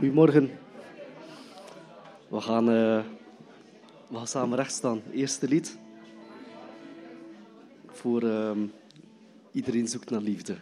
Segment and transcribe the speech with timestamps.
[0.00, 0.50] Goedemorgen.
[2.28, 3.02] We gaan, uh,
[4.08, 5.02] we gaan samen recht staan.
[5.12, 5.78] Eerste lied.
[7.86, 8.50] Voor uh,
[9.52, 10.56] iedereen zoekt naar liefde.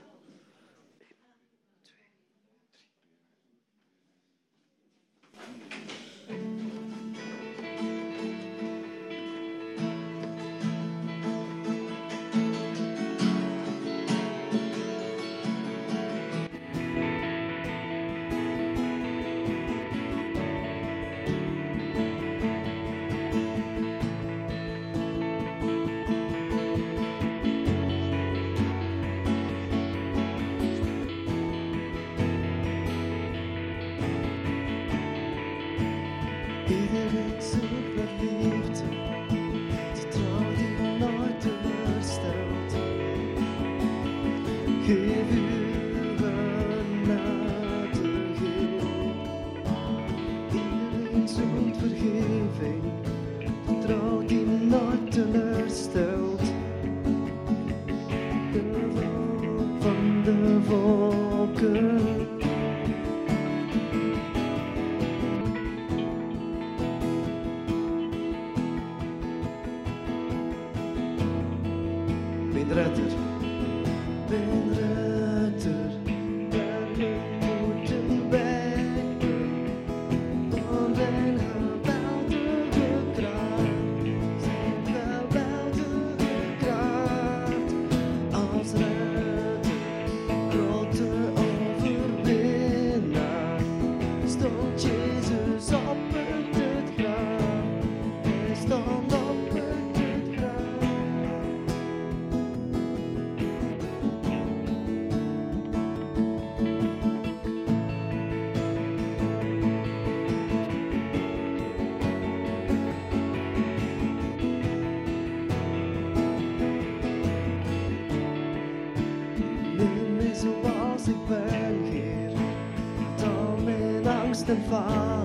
[124.71, 125.18] Và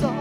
[0.00, 0.12] Dank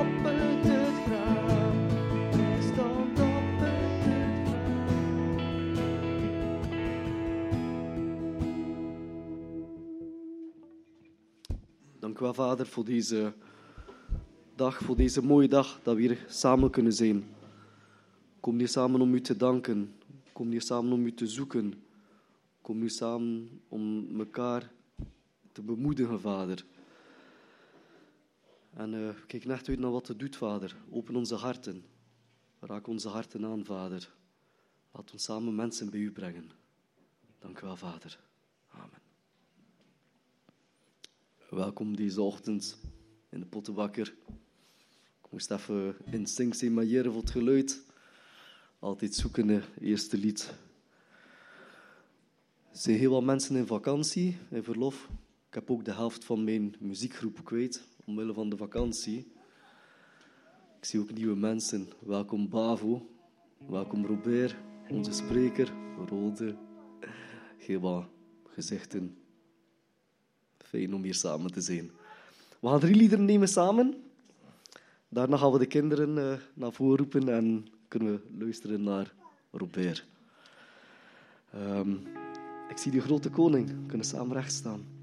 [12.19, 13.33] u wel, Vader, voor deze
[14.55, 17.23] dag, voor deze mooie dag dat we hier samen kunnen zijn.
[18.39, 19.93] Kom hier samen om u te danken.
[20.31, 21.73] Kom hier samen om u te zoeken.
[22.61, 24.71] Kom hier samen om elkaar
[25.51, 26.65] te bemoedigen, Vader.
[28.73, 30.75] En uh, kijk net uit naar wat u doet, Vader.
[30.91, 31.85] Open onze harten.
[32.59, 34.13] Raak onze harten aan, Vader.
[34.91, 36.51] Laat ons samen mensen bij u brengen.
[37.39, 38.19] Dank u wel, Vader.
[41.49, 42.77] Welkom deze ochtend
[43.29, 44.13] in de Pottenbakker.
[45.23, 47.81] Ik moest even instinct zijn mailleren voor het geluid.
[48.79, 50.53] Altijd zoeken eerste lied.
[52.71, 55.09] Er zijn heel wat mensen in vakantie, in verlof.
[55.47, 59.31] Ik heb ook de helft van mijn muziekgroep kwijt, omwille van de vakantie.
[60.77, 61.87] Ik zie ook nieuwe mensen.
[61.99, 63.09] Welkom Bavo,
[63.67, 64.55] welkom Robert,
[64.89, 65.73] onze spreker,
[66.07, 66.55] Rode.
[67.79, 68.05] Wat
[68.47, 69.17] gezichten.
[70.57, 71.91] Fijn om hier samen te zijn.
[72.59, 74.03] We gaan drie liederen nemen samen.
[75.09, 79.13] Daarna gaan we de kinderen uh, naar voren roepen en kunnen we luisteren naar
[79.51, 80.05] Robert.
[81.55, 82.01] Um,
[82.69, 83.67] ik zie de grote koning.
[83.67, 84.98] We kunnen samen recht staan.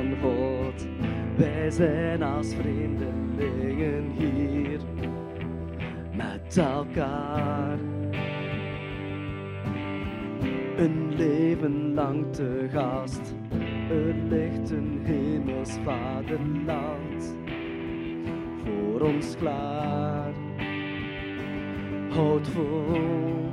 [0.00, 0.86] Van God.
[1.36, 4.80] Wij zijn als vreemdelingen hier
[6.12, 7.78] met elkaar.
[10.76, 13.34] Een leven lang te gast,
[13.90, 17.34] er ligt een hemels vaderland
[18.64, 20.32] voor ons klaar.
[22.08, 23.49] Houd vol,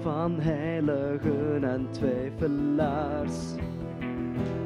[0.00, 3.54] van heiligen en twijfelaars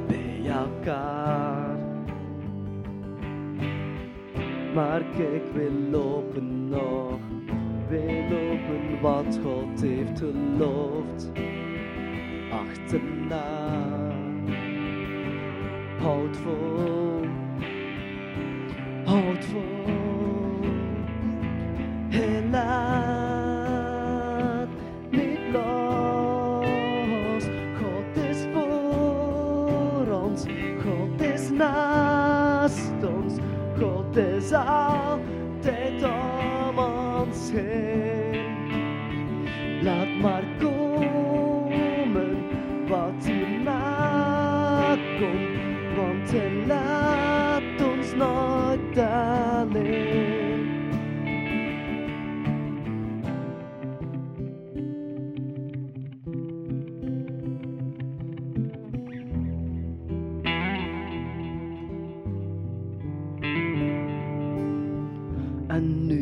[0.07, 1.77] bij elkaar.
[4.75, 7.19] Maar kijk, we lopen nog,
[7.89, 11.33] we lopen wat God heeft geloofd.
[12.53, 13.83] Achterna,
[15.99, 17.27] houd vol,
[19.05, 20.61] houd vol,
[22.09, 22.94] helaas
[34.55, 34.84] God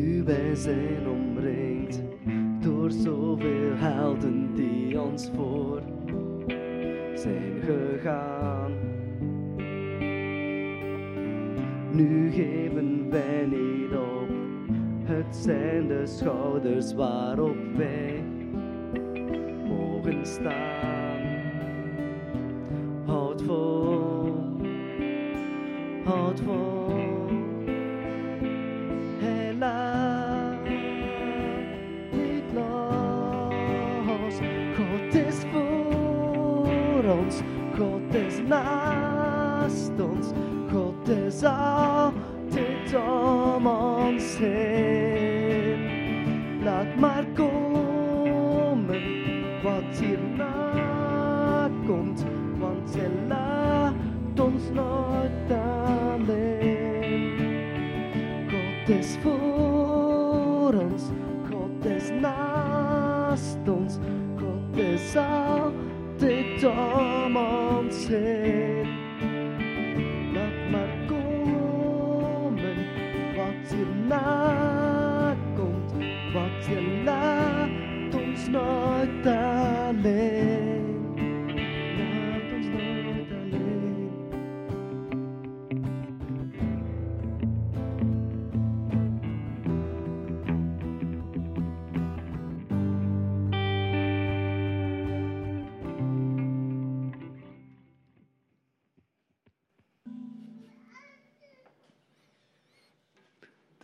[0.03, 2.01] nu wij zijn omringd
[2.59, 5.81] door zoveel helden die ons voor
[7.15, 8.71] zijn gegaan.
[11.91, 14.29] Nu geven wij niet op,
[15.03, 18.23] het zijn de schouders waarop wij
[19.67, 21.02] mogen staan.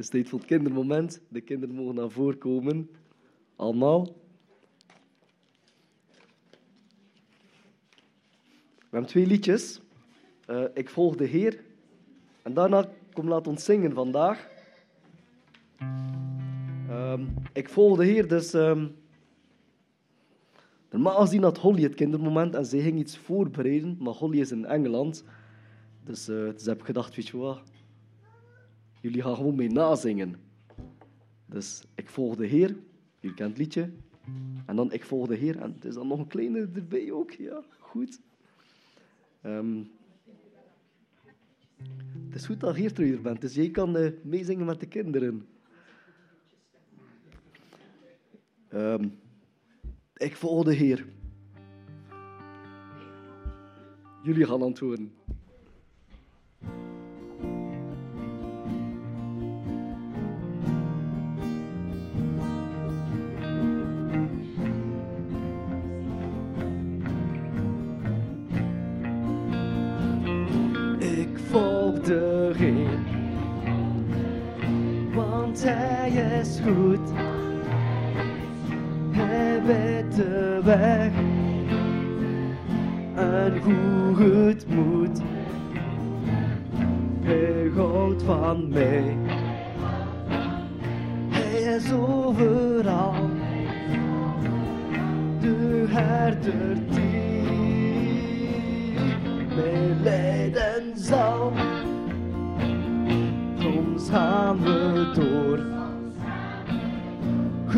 [0.09, 1.21] Tijd voor het kindermoment.
[1.27, 2.89] De kinderen mogen naar voren komen.
[3.55, 4.03] Allemaal.
[8.77, 9.81] We hebben twee liedjes.
[10.45, 11.63] Eh, ik volg de Heer.
[12.41, 14.47] En daarna kom laat ons zingen vandaag.
[16.89, 18.53] Ehm, ik volg de Heer, dus...
[18.53, 18.87] ehm
[20.89, 24.65] normaal gezien had Holly het kindermoment en zij ging iets voorbereiden, maar Holly is in
[24.65, 25.23] Engeland.
[26.03, 27.61] Dus, eh, dus heb ik gedacht, weet je wat?
[29.01, 30.35] Jullie gaan gewoon mee nazingen.
[31.45, 32.75] Dus ik volg de Heer.
[33.19, 33.89] Jullie kent het liedje.
[34.65, 35.59] En dan ik volg de Heer.
[35.59, 37.31] En het is dan nog een kleine erbij ook.
[37.31, 38.19] Ja, goed.
[39.41, 39.83] Ehm,
[42.25, 45.47] het is goed dat Geert er bent, dus jij kan eh, meezingen met de kinderen.
[48.67, 49.07] Ehm,
[50.15, 51.05] ik volg de Heer.
[54.23, 55.13] Jullie gaan antwoorden.
[76.39, 77.09] Is goed.
[79.11, 81.11] Hij weet de weg
[83.15, 85.21] en hoe het moet.
[87.21, 89.17] Hij houdt van mij.
[91.29, 93.29] Hij is overal,
[95.39, 97.43] de herder die
[99.55, 101.51] mij leiden zal.
[103.59, 105.68] Soms gaan we door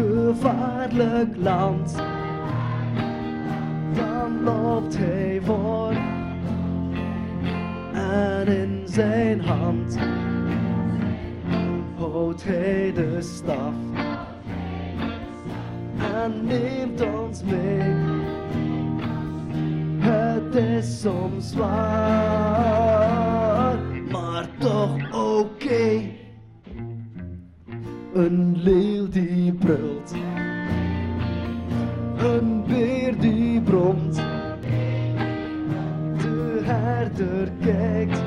[0.02, 1.96] gevaarlijk land.
[3.94, 5.94] Dan loopt hij voor
[7.94, 9.98] en in zijn hand
[12.32, 13.74] houdt hij de staf
[16.14, 18.20] en neemt ons mee.
[20.00, 22.70] Het is soms zwaar,
[24.12, 26.02] maar toch oké.
[28.14, 29.31] Een leeuw die
[32.18, 34.16] een beer die bromt.
[36.18, 38.22] De herder kijkt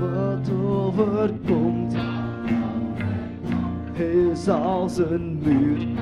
[0.00, 1.96] wat overkomt.
[3.94, 5.97] Is als een muur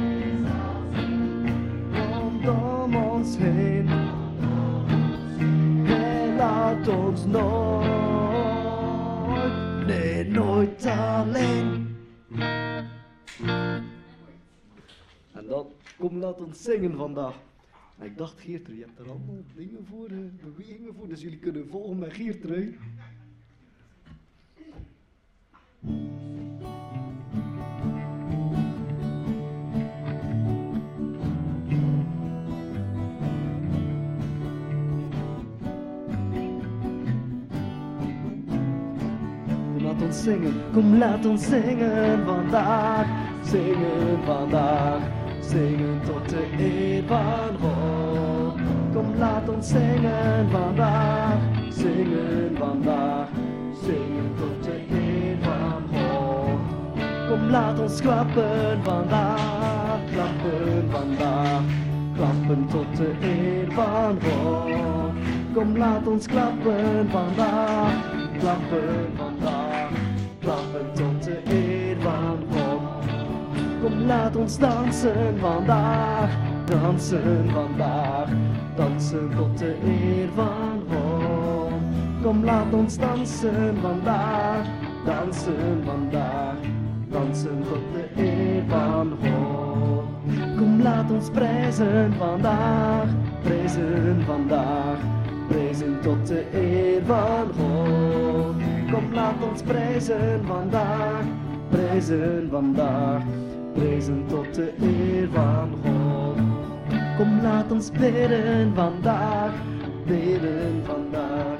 [16.09, 17.35] kom, laat ons zingen vandaag.
[18.01, 21.69] Ik dacht, Geertrui, je hebt er allemaal dingen voor, eh, bewegingen voor, dus jullie kunnen
[21.69, 22.77] volgen met Geertrui.
[39.83, 43.25] Laat ons zingen, kom, laat ons zingen vandaag.
[43.45, 45.16] Zingen vandaag,
[45.51, 48.61] zingen tot de eer van God.
[48.93, 51.39] Kom, laat ons zingen vandaag,
[51.71, 53.29] zingen vandaag,
[53.85, 56.61] zingen tot de eer van God.
[57.29, 61.63] Kom, laat ons klappen vandaag, klappen vandaag,
[62.17, 65.13] klappen tot de eer van God.
[65.55, 67.95] Kom, laat ons klappen vandaag,
[68.39, 69.91] klappen vandaag,
[70.41, 72.46] klappen tot de eer van.
[73.87, 76.33] Kom, laat ons dansen vandaag,
[76.67, 78.33] dansen vandaag,
[78.75, 81.77] dansen tot de eer van God.
[82.23, 84.67] Kom, laat ons dansen vandaag,
[85.07, 86.67] dansen vandaag,
[87.15, 90.35] dansen tot de eer van God.
[90.59, 93.09] Kom, laat ons prijzen vandaag,
[93.43, 94.99] prijzen vandaag,
[95.49, 98.55] prijzen tot de eer van God.
[98.91, 101.23] Kom, laat ons prijzen vandaag,
[101.71, 103.23] prijzen vandaag,
[103.77, 106.37] prijzen tot de eer van God.
[107.17, 109.55] Kom, laat ons bidden vandaag,
[110.07, 111.59] bidden vandaag,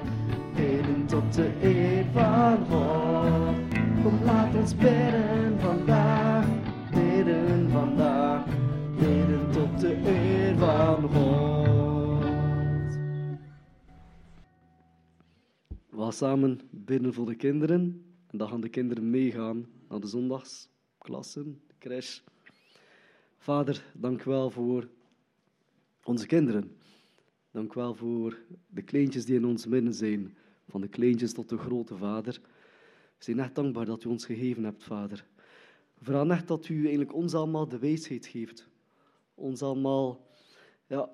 [0.55, 3.57] bidden tot de eer van God.
[4.03, 6.47] Kom, laat ons bidden vandaag,
[6.91, 8.45] bidden vandaag,
[8.99, 12.25] bidden tot de eer van God.
[15.91, 18.05] We gaan samen bidden voor de kinderen.
[18.27, 21.61] En dan gaan de kinderen meegaan naar de zondagsklassen,
[23.39, 24.89] Vader, dank u wel voor
[26.05, 26.77] onze kinderen.
[27.51, 30.37] Dank u wel voor de kleintjes die in ons midden zijn.
[30.69, 32.41] Van de kleintjes tot de grote vader.
[33.19, 35.27] We zijn echt dankbaar dat u ons gegeven hebt, vader.
[35.99, 38.69] We echt dat u eigenlijk ons allemaal de wijsheid geeft.
[39.35, 40.27] Ons allemaal
[40.87, 41.11] ja,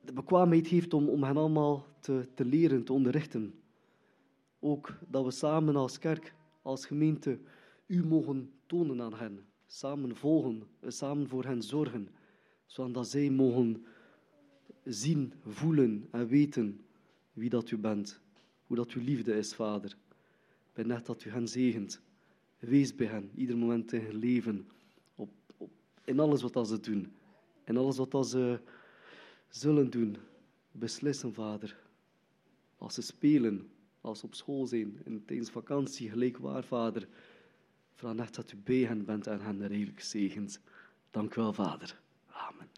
[0.00, 3.62] de bekwaamheid heeft om, om hen allemaal te, te leren, te onderrichten.
[4.60, 7.38] Ook dat we samen als kerk, als gemeente,
[7.86, 9.52] u mogen tonen aan hen.
[9.74, 12.08] Samen volgen, samen voor hen zorgen,
[12.66, 13.84] zodat zij mogen
[14.84, 16.80] zien, voelen en weten
[17.32, 18.20] wie dat u bent.
[18.66, 19.96] Hoe dat uw liefde is, Vader.
[20.74, 22.00] Ik net dat u hen zegent.
[22.58, 24.68] Wees bij hen, ieder moment in hun leven.
[25.14, 25.70] Op, op,
[26.04, 27.12] in alles wat ze doen.
[27.64, 28.60] In alles wat ze
[29.48, 30.16] zullen doen.
[30.72, 31.76] Beslissen, Vader.
[32.76, 37.08] Als ze spelen, als ze op school zijn, in, tijdens vakantie, gelijk waar, Vader.
[37.94, 40.60] Vraag net dat u bij hen bent en hen redelijk zegent.
[41.10, 42.00] Dank u wel, Vader.
[42.26, 42.68] Amen.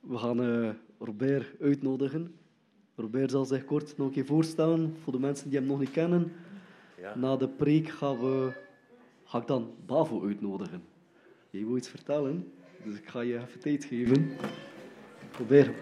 [0.00, 2.38] We gaan uh, Robert uitnodigen.
[2.94, 5.90] Robert zal zich kort nog een keer voorstellen voor de mensen die hem nog niet
[5.90, 6.32] kennen.
[7.00, 7.16] Ja.
[7.16, 8.52] Na de preek gaan we,
[9.24, 10.95] ga ik dan Bavo uitnodigen.
[11.58, 12.52] Je wil iets vertellen,
[12.84, 14.36] dus ik ga je even tijd geven.
[15.38, 15.76] Robert.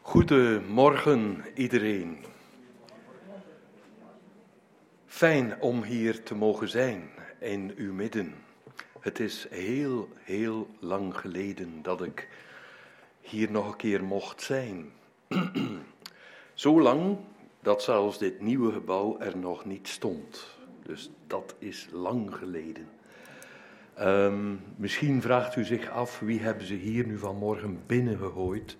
[0.00, 2.18] Goedemorgen iedereen.
[5.06, 8.34] Fijn om hier te mogen zijn in uw midden.
[9.00, 12.28] Het is heel, heel lang geleden dat ik
[13.20, 14.92] hier nog een keer mocht zijn.
[16.54, 17.18] Zo lang
[17.60, 20.53] dat zelfs dit nieuwe gebouw er nog niet stond.
[20.86, 22.86] Dus dat is lang geleden.
[24.00, 28.76] Um, misschien vraagt u zich af wie hebben ze hier nu vanmorgen binnengegooid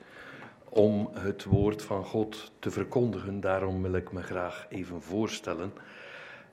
[0.68, 3.40] om het woord van God te verkondigen.
[3.40, 5.72] Daarom wil ik me graag even voorstellen.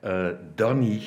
[0.03, 1.01] Uh, Danny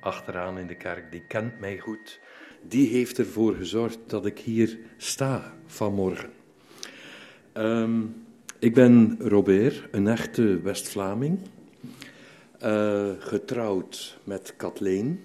[0.00, 2.20] achteraan in de kerk, die kent mij goed.
[2.62, 6.30] Die heeft ervoor gezorgd dat ik hier sta vanmorgen.
[7.54, 8.24] Um,
[8.58, 11.38] ik ben Robert, een echte West-Vlaming.
[12.64, 15.24] Uh, getrouwd met Kathleen,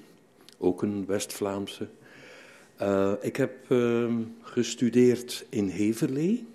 [0.58, 1.88] ook een West-Vlaamse.
[2.82, 6.48] Uh, ik heb uh, gestudeerd in Heverlee.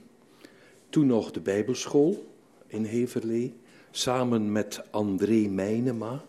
[0.89, 2.27] Toen nog de Bijbelschool
[2.67, 3.55] in Heverlee.
[3.91, 6.25] Samen met André Meinema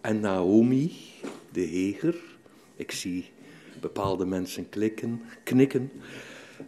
[0.00, 0.92] en Naomi
[1.52, 2.16] de Heger.
[2.76, 3.30] Ik zie
[3.80, 5.90] bepaalde mensen klikken, knikken.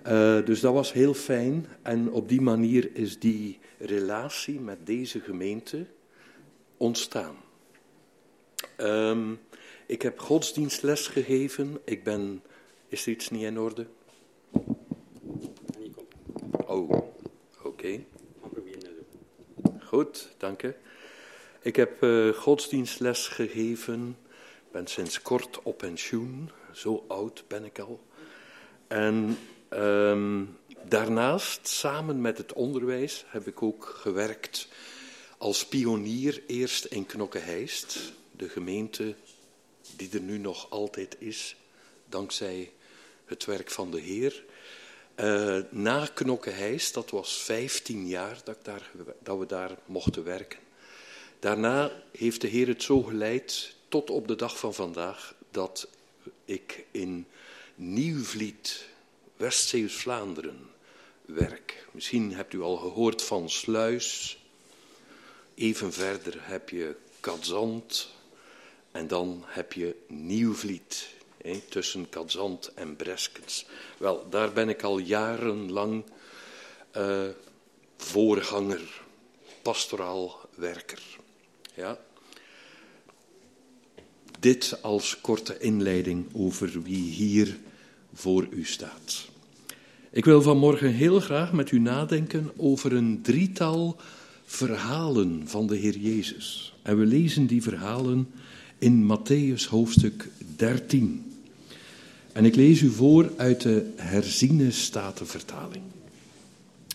[0.07, 1.67] Uh, dus dat was heel fijn.
[1.83, 5.87] En op die manier is die relatie met deze gemeente
[6.79, 7.37] ontstaan.
[8.77, 9.41] Um,
[9.87, 11.81] ik heb godsdienstles gegeven.
[11.85, 12.43] Ik ben.
[12.89, 13.87] Is er iets niet in orde?
[16.67, 17.07] Oh, oké.
[17.63, 18.07] Okay.
[19.81, 20.75] Goed, dank je.
[21.61, 24.17] Ik heb uh, godsdienstles gegeven.
[24.73, 26.51] ben sinds kort op pensioen.
[26.73, 28.01] Zo oud ben ik al.
[28.89, 29.39] En
[29.71, 30.57] um,
[30.89, 34.69] daarnaast, samen met het onderwijs, heb ik ook gewerkt
[35.39, 39.15] als pionier eerst in Knokke-Heist, de gemeente
[39.97, 41.57] die er nu nog altijd is,
[42.09, 42.73] dankzij
[43.25, 44.45] het werk van de Heer.
[45.17, 48.91] Uh, na Knokke-Heist, dat was 15 jaar dat, daar,
[49.23, 50.59] dat we daar mochten werken.
[51.39, 55.89] Daarna heeft de Heer het zo geleid tot op de dag van vandaag dat
[56.45, 57.27] ik in
[57.75, 58.89] Nieuwvliet,
[59.37, 60.71] West-Zeeuws-Vlaanderen,
[61.25, 61.87] werk.
[61.93, 64.38] Misschien hebt u al gehoord van Sluis.
[65.59, 68.09] Even verder heb je Kadzand.
[68.91, 71.09] En dan heb je Nieuwvliet,
[71.43, 73.67] hè, tussen Kadzand en Breskens.
[73.97, 76.05] Wel, daar ben ik al jarenlang
[76.97, 77.27] uh,
[77.97, 78.81] voorganger,
[79.63, 81.03] pastoraal werker.
[81.75, 81.99] Ja.
[84.41, 87.59] Dit als korte inleiding over wie hier
[88.15, 89.29] voor u staat.
[90.11, 93.97] Ik wil vanmorgen heel graag met u nadenken over een drietal
[94.51, 96.75] verhalen van de Heer Jezus.
[96.83, 98.29] En we lezen die verhalen
[98.79, 101.33] in Matthäus hoofdstuk 13.
[102.33, 105.85] En ik lees u voor uit de herziene statenvertaling.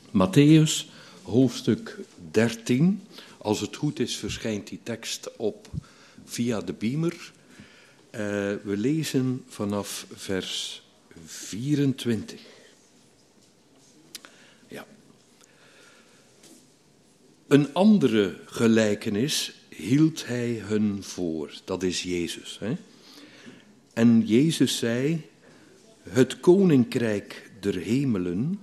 [0.07, 0.85] Matthäus
[1.21, 1.99] hoofdstuk
[2.31, 3.01] 13.
[3.37, 5.69] Als het goed is, verschijnt die tekst op
[6.25, 7.31] via de beamer.
[8.11, 8.19] Uh,
[8.63, 10.83] we lezen vanaf vers
[11.25, 12.52] 24.
[17.47, 21.53] Een andere gelijkenis hield hij hun voor.
[21.65, 22.57] Dat is Jezus.
[22.59, 22.75] Hè?
[23.93, 25.21] En Jezus zei:
[26.09, 28.59] Het koninkrijk der hemelen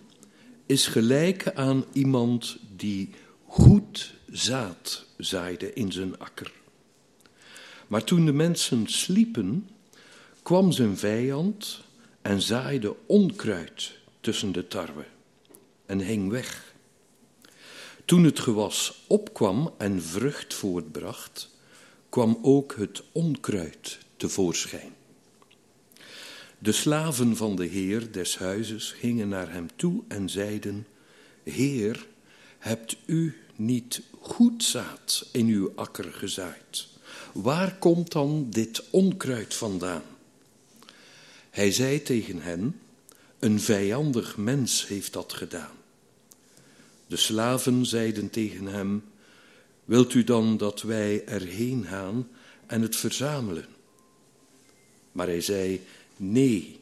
[0.66, 3.10] is gelijk aan iemand die
[3.46, 6.52] goed zaad zaaide in zijn akker.
[7.86, 9.68] Maar toen de mensen sliepen,
[10.42, 11.80] kwam zijn vijand
[12.22, 15.04] en zaaide onkruid tussen de tarwe.
[15.86, 16.69] en hing weg.
[18.10, 21.50] Toen het gewas opkwam en vrucht voortbracht,
[22.08, 24.92] kwam ook het onkruid tevoorschijn.
[26.58, 30.86] De slaven van de heer des huizes gingen naar hem toe en zeiden:
[31.42, 32.06] Heer,
[32.58, 36.88] hebt u niet goed zaad in uw akker gezaaid?
[37.32, 40.02] Waar komt dan dit onkruid vandaan?
[41.50, 42.80] Hij zei tegen hen:
[43.38, 45.78] Een vijandig mens heeft dat gedaan.
[47.10, 49.04] De slaven zeiden tegen hem:
[49.84, 52.28] Wilt u dan dat wij erheen gaan
[52.66, 53.66] en het verzamelen?
[55.12, 55.80] Maar hij zei:
[56.16, 56.80] Nee,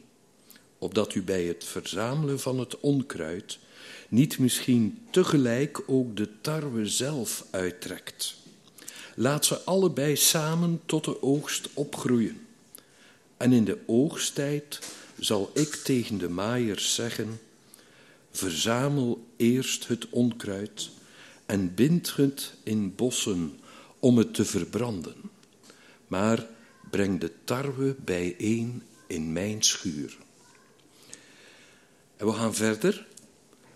[0.77, 3.59] opdat u bij het verzamelen van het onkruid
[4.09, 8.35] niet misschien tegelijk ook de tarwe zelf uittrekt.
[9.15, 12.47] Laat ze allebei samen tot de oogst opgroeien.
[13.37, 14.79] En in de oogsttijd
[15.19, 17.39] zal ik tegen de maaiers zeggen:
[18.31, 20.89] Verzamel eerst het onkruid
[21.45, 23.59] en bind het in bossen
[23.99, 25.15] om het te verbranden.
[26.07, 26.47] Maar
[26.91, 30.17] breng de tarwe bijeen in mijn schuur.
[32.17, 33.07] En we gaan verder.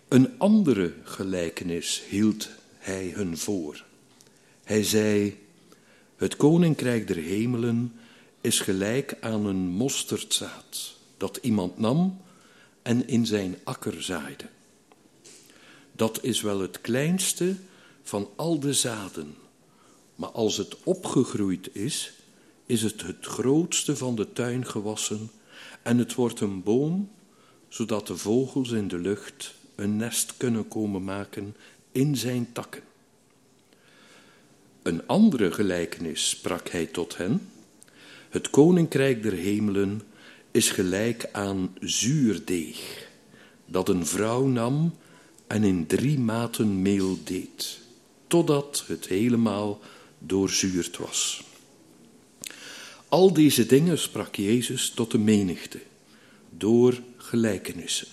[0.07, 3.85] Een andere gelijkenis hield hij hun voor.
[4.63, 5.37] Hij zei:
[6.15, 7.93] Het koninkrijk der hemelen
[8.41, 12.21] is gelijk aan een mosterdzaad dat iemand nam
[12.83, 14.45] en in zijn akker zaaide.
[15.91, 17.55] Dat is wel het kleinste
[18.03, 19.35] van al de zaden,
[20.15, 22.13] maar als het opgegroeid is,
[22.65, 25.31] is het het grootste van de tuingewassen
[25.81, 27.11] en het wordt een boom,
[27.69, 31.55] zodat de vogels in de lucht een nest kunnen komen maken
[31.91, 32.83] in zijn takken.
[34.81, 37.49] Een andere gelijkenis sprak hij tot hen.
[38.29, 40.01] Het koninkrijk der hemelen
[40.53, 43.07] is gelijk aan zuurdeeg,
[43.65, 44.95] dat een vrouw nam
[45.47, 47.79] en in drie maten meel deed,
[48.27, 49.79] totdat het helemaal
[50.19, 51.43] doorzuurd was.
[53.07, 55.79] Al deze dingen sprak Jezus tot de menigte,
[56.49, 58.07] door gelijkenissen.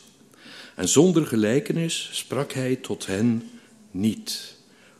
[0.77, 3.51] En zonder gelijkenis sprak hij tot hen
[3.91, 4.57] niet,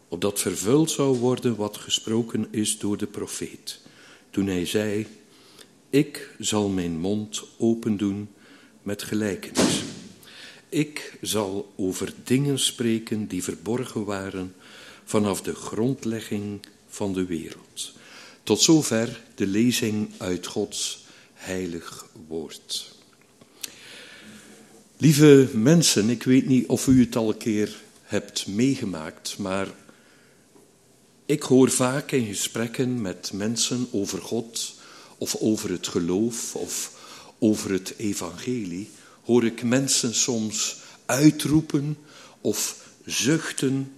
[0.09, 3.81] opdat vervuld zou worden wat gesproken is door de profeet,
[4.31, 5.07] toen hij zei,
[5.91, 8.29] ik zal mijn mond open doen
[8.83, 9.83] met gelijkenis.
[10.69, 14.55] Ik zal over dingen spreken die verborgen waren
[15.05, 17.93] vanaf de grondlegging van de wereld.
[18.43, 22.95] Tot zover de lezing uit Gods heilig woord.
[24.97, 29.69] Lieve mensen, ik weet niet of u het al een keer hebt meegemaakt, maar
[31.27, 34.79] ik hoor vaak in gesprekken met mensen over God
[35.21, 36.99] of over het geloof of
[37.39, 38.91] over het evangelie,
[39.25, 41.97] hoor ik mensen soms uitroepen
[42.41, 43.93] of zuchten,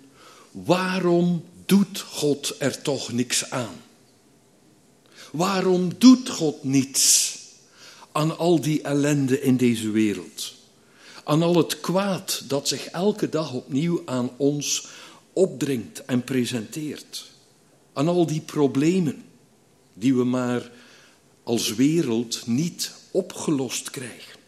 [0.51, 3.75] waarom doet God er toch niks aan?
[5.33, 7.39] Waarom doet God niets
[8.13, 10.55] aan al die ellende in deze wereld?
[11.25, 14.87] Aan al het kwaad dat zich elke dag opnieuw aan ons
[15.33, 17.31] opdringt en presenteert.
[17.93, 19.25] Aan al die problemen
[19.95, 20.71] die we maar
[21.43, 24.41] als wereld niet opgelost krijgen.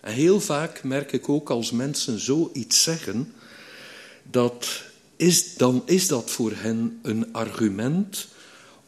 [0.00, 3.32] En heel vaak merk ik ook als mensen zoiets zeggen,
[4.22, 4.82] dat
[5.16, 8.28] is, dan is dat voor hen een argument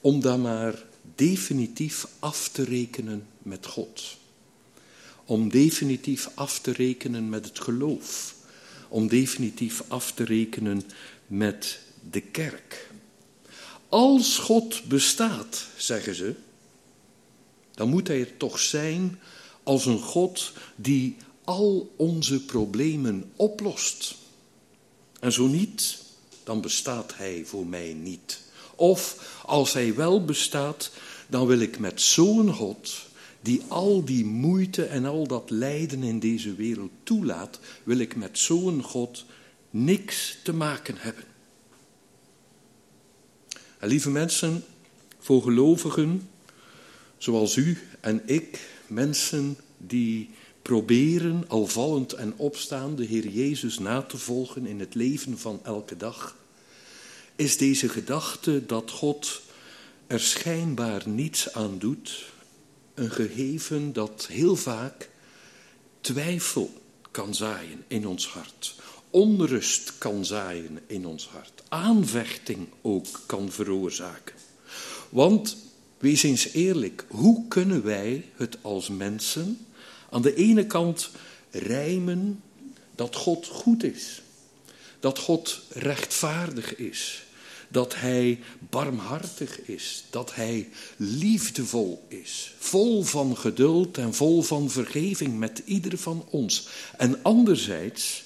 [0.01, 0.83] om dan maar
[1.15, 4.17] definitief af te rekenen met God.
[5.25, 8.35] Om definitief af te rekenen met het geloof.
[8.89, 10.83] Om definitief af te rekenen
[11.27, 11.79] met
[12.11, 12.91] de kerk.
[13.89, 16.35] Als God bestaat, zeggen ze,
[17.75, 19.19] dan moet hij er toch zijn
[19.63, 24.15] als een God die al onze problemen oplost.
[25.21, 26.03] En zo niet,
[26.45, 28.41] dan bestaat hij voor mij niet.
[28.75, 30.91] Of als hij wel bestaat,
[31.27, 33.07] dan wil ik met zo'n God,
[33.41, 38.39] die al die moeite en al dat lijden in deze wereld toelaat, wil ik met
[38.39, 39.25] zo'n God
[39.71, 41.25] niks te maken hebben.
[43.79, 44.65] En lieve mensen,
[45.19, 46.29] voor gelovigen
[47.25, 50.31] zoals u en ik, mensen die
[50.63, 55.61] proberen, al vallend en opstaan, de Heer Jezus na te volgen in het leven van
[55.63, 56.37] elke dag,
[57.37, 59.43] is deze gedachte dat God
[60.07, 62.25] er schijnbaar niets aan doet,
[62.95, 65.11] een gegeven dat heel vaak
[66.01, 66.73] twijfel
[67.11, 68.75] kan zaaien in ons hart,
[69.11, 74.35] onrust kan zaaien in ons hart, aanvechting ook kan veroorzaken.
[75.09, 75.64] Want
[76.05, 79.67] Wees eens eerlijk, hoe kunnen wij het als mensen
[80.11, 81.11] aan de ene kant
[81.51, 82.43] rijmen
[82.95, 84.23] dat God goed is,
[85.01, 87.25] dat God rechtvaardig is,
[87.69, 88.41] dat Hij
[88.71, 95.99] barmhartig is, dat Hij liefdevol is, vol van geduld en vol van vergeving met ieder
[95.99, 96.69] van ons.
[96.97, 98.23] En anderzijds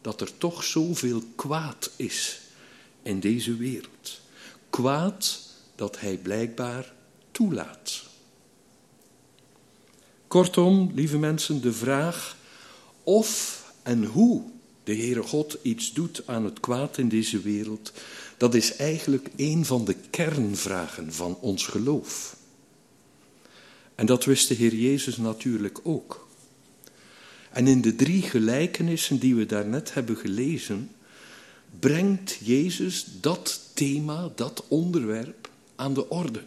[0.00, 2.40] dat er toch zoveel kwaad is
[3.02, 4.20] in deze wereld.
[4.70, 5.46] Kwaad
[5.78, 6.92] dat Hij blijkbaar
[7.30, 8.02] toelaat.
[10.26, 12.36] Kortom, lieve mensen, de vraag
[13.02, 14.42] of en hoe
[14.84, 17.92] de Heere God iets doet aan het kwaad in deze wereld,
[18.36, 22.36] dat is eigenlijk een van de kernvragen van ons geloof.
[23.94, 26.28] En dat wist de Heer Jezus natuurlijk ook.
[27.50, 30.90] En in de drie gelijkenissen die we daarnet hebben gelezen,
[31.78, 35.47] brengt Jezus dat thema, dat onderwerp
[35.78, 36.42] aan de orde.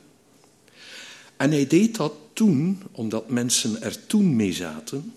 [1.38, 5.14] En hij deed dat toen omdat mensen er toen mee zaten,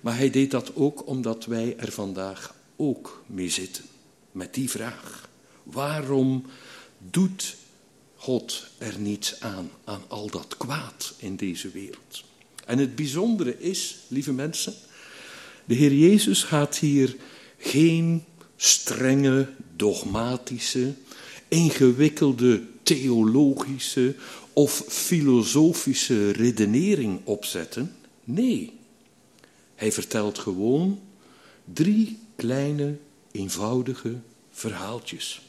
[0.00, 3.84] maar hij deed dat ook omdat wij er vandaag ook mee zitten.
[4.32, 5.28] Met die vraag.
[5.62, 6.44] Waarom
[7.10, 7.56] doet
[8.16, 12.24] God er niets aan, aan al dat kwaad in deze wereld?
[12.66, 14.74] En het bijzondere is, lieve mensen,
[15.64, 17.16] de Heer Jezus gaat hier
[17.58, 18.24] geen
[18.56, 20.92] strenge, dogmatische,
[21.48, 24.14] ingewikkelde theologische
[24.52, 27.94] of filosofische redenering opzetten.
[28.24, 28.72] Nee,
[29.74, 31.00] hij vertelt gewoon
[31.72, 32.96] drie kleine,
[33.32, 34.14] eenvoudige
[34.50, 35.42] verhaaltjes.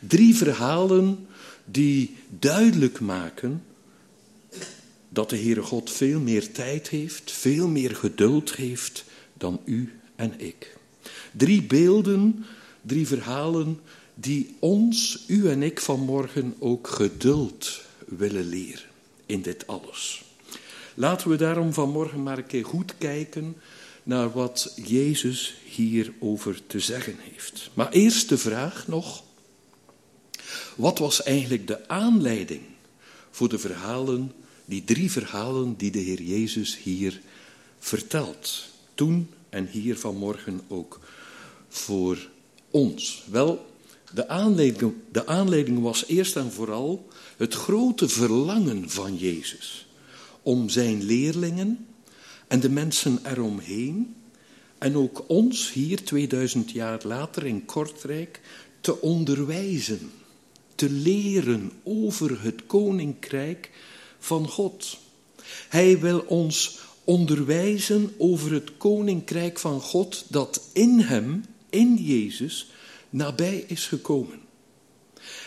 [0.00, 1.26] Drie verhalen
[1.64, 3.62] die duidelijk maken
[5.08, 10.32] dat de Heere God veel meer tijd heeft, veel meer geduld heeft dan u en
[10.36, 10.76] ik.
[11.32, 12.44] Drie beelden,
[12.82, 13.80] drie verhalen
[14.14, 18.88] die ons, u en ik vanmorgen ook geduld willen leren
[19.26, 20.24] in dit alles.
[20.94, 23.56] Laten we daarom vanmorgen maar een keer goed kijken
[24.02, 27.70] naar wat Jezus hierover te zeggen heeft.
[27.74, 29.22] Maar eerst de vraag nog:
[30.76, 32.62] wat was eigenlijk de aanleiding
[33.30, 34.32] voor de verhalen,
[34.64, 37.20] die drie verhalen die de Heer Jezus hier
[37.78, 38.66] vertelt?
[38.94, 41.00] Toen en hier vanmorgen ook
[41.68, 42.28] voor
[42.70, 43.22] ons.
[43.30, 43.66] Wel,
[44.14, 49.86] de aanleiding, de aanleiding was eerst en vooral het grote verlangen van Jezus
[50.42, 51.86] om zijn leerlingen
[52.46, 54.14] en de mensen eromheen
[54.78, 58.40] en ook ons hier 2000 jaar later in Kortrijk
[58.80, 60.10] te onderwijzen,
[60.74, 63.70] te leren over het koninkrijk
[64.18, 64.98] van God.
[65.68, 72.68] Hij wil ons onderwijzen over het koninkrijk van God dat in hem, in Jezus,
[73.14, 74.40] nabij is gekomen.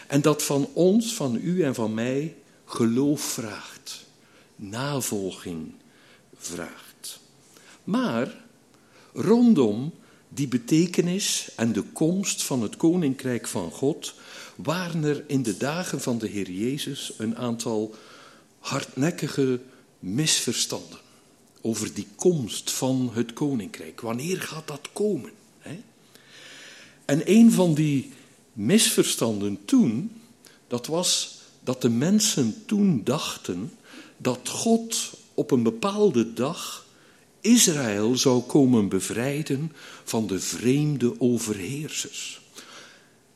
[0.08, 4.06] En dat van ons, van u en van mij geloof vraagt,
[4.56, 5.74] navolging
[6.38, 7.20] vraagt.
[7.84, 8.36] Maar
[9.14, 9.94] rondom
[10.30, 14.14] die betekenis en de komst van het koninkrijk van God
[14.56, 17.96] waren er in de dagen van de Heer Jezus een aantal
[18.60, 19.60] hardnekkige
[20.00, 21.00] misverstanden
[21.62, 24.02] over die komst van het koninkrijk.
[24.02, 25.32] Wanneer gaat dat komen?
[27.08, 28.12] En een van die
[28.54, 30.12] misverstanden toen,
[30.68, 33.72] dat was dat de mensen toen dachten
[34.18, 36.86] dat God op een bepaalde dag
[37.42, 39.72] Israël zou komen bevrijden
[40.04, 42.42] van de vreemde overheersers.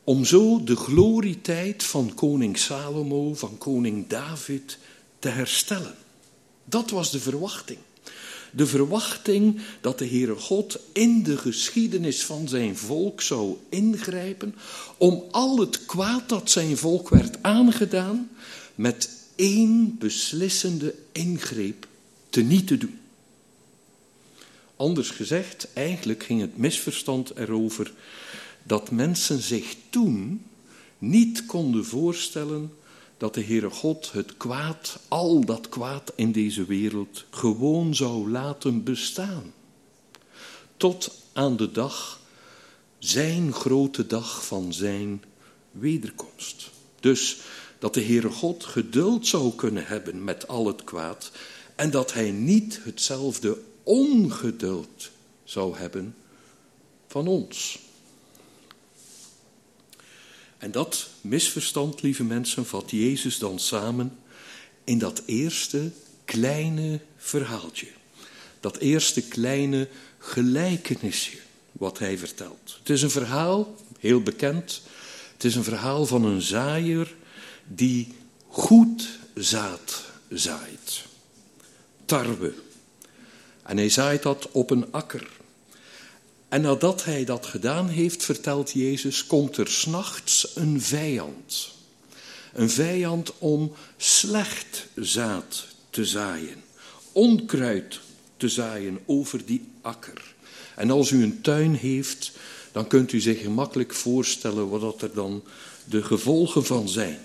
[0.04, 4.78] Om zo de glorietijd van koning Salomo, van koning David
[5.18, 5.94] te herstellen.
[6.64, 7.78] Dat was de verwachting.
[8.54, 14.54] De verwachting dat de Heere God in de geschiedenis van zijn volk zou ingrijpen
[14.96, 18.30] om al het kwaad dat zijn volk werd aangedaan
[18.74, 21.86] met één beslissende ingreep
[22.30, 22.98] te niet te doen.
[24.76, 27.92] Anders gezegd, eigenlijk ging het misverstand erover
[28.62, 30.42] dat mensen zich toen
[30.98, 32.72] niet konden voorstellen
[33.22, 38.84] dat de Heere God het kwaad, al dat kwaad in deze wereld, gewoon zou laten
[38.84, 39.52] bestaan.
[40.76, 42.20] Tot aan de dag,
[42.98, 45.24] zijn grote dag van zijn
[45.70, 46.70] wederkomst.
[47.00, 47.38] Dus
[47.78, 51.30] dat de Heere God geduld zou kunnen hebben met al het kwaad
[51.74, 55.10] en dat hij niet hetzelfde ongeduld
[55.44, 56.14] zou hebben
[57.06, 57.78] van ons.
[60.62, 64.18] En dat misverstand, lieve mensen, vat Jezus dan samen
[64.84, 65.90] in dat eerste
[66.24, 67.86] kleine verhaaltje.
[68.60, 71.36] Dat eerste kleine gelijkenisje
[71.72, 72.76] wat hij vertelt.
[72.78, 74.82] Het is een verhaal, heel bekend.
[75.32, 77.14] Het is een verhaal van een zaaier
[77.66, 78.14] die
[78.48, 81.04] goed zaad zaait.
[82.04, 82.54] Tarwe.
[83.62, 85.28] En hij zaait dat op een akker.
[86.52, 91.70] En nadat hij dat gedaan heeft, vertelt Jezus, komt er s'nachts een vijand.
[92.52, 96.62] Een vijand om slecht zaad te zaaien,
[97.12, 98.00] onkruid
[98.36, 100.34] te zaaien over die akker.
[100.74, 102.32] En als u een tuin heeft,
[102.72, 105.42] dan kunt u zich gemakkelijk voorstellen wat er dan
[105.84, 107.18] de gevolgen van zijn.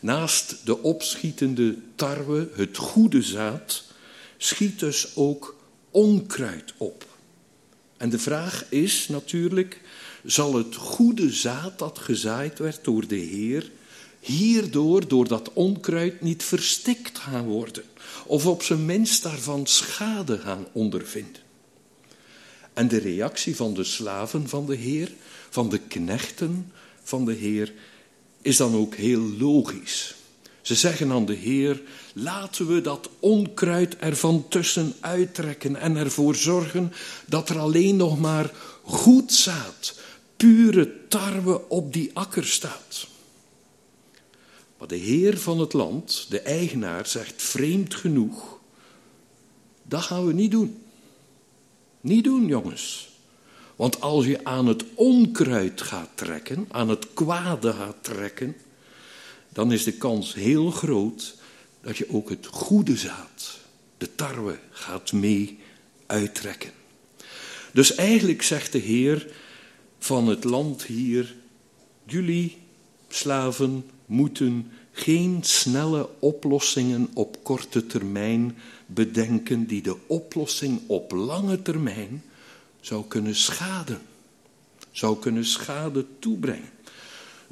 [0.00, 3.84] Naast de opschietende tarwe, het goede zaad,
[4.36, 5.56] schiet dus ook
[5.90, 7.07] onkruid op.
[7.98, 9.80] En de vraag is natuurlijk,
[10.24, 13.70] zal het goede zaad dat gezaaid werd door de Heer,
[14.20, 17.84] hierdoor, door dat onkruid, niet verstikt gaan worden?
[18.26, 21.42] Of op zijn minst daarvan schade gaan ondervinden?
[22.72, 25.12] En de reactie van de slaven van de Heer,
[25.50, 27.72] van de knechten van de Heer,
[28.42, 30.14] is dan ook heel logisch.
[30.68, 31.82] Ze zeggen aan de Heer:
[32.14, 36.92] laten we dat onkruid ervan tussen uittrekken en ervoor zorgen
[37.26, 38.50] dat er alleen nog maar
[38.82, 39.98] goed zaad,
[40.36, 43.06] pure tarwe op die akker staat.
[44.78, 48.58] Maar de Heer van het land, de eigenaar, zegt vreemd genoeg:
[49.82, 50.82] dat gaan we niet doen.
[52.00, 53.08] Niet doen, jongens.
[53.76, 58.56] Want als je aan het onkruid gaat trekken, aan het kwade gaat trekken,
[59.58, 61.34] dan is de kans heel groot
[61.80, 63.58] dat je ook het goede zaad,
[63.96, 65.58] de tarwe, gaat mee
[66.06, 66.70] uittrekken.
[67.72, 69.32] Dus eigenlijk zegt de Heer
[69.98, 71.34] van het land hier:
[72.04, 72.56] jullie
[73.08, 82.24] slaven moeten geen snelle oplossingen op korte termijn bedenken die de oplossing op lange termijn
[82.80, 84.00] zou kunnen schaden.
[84.90, 86.70] Zou kunnen schade toebrengen.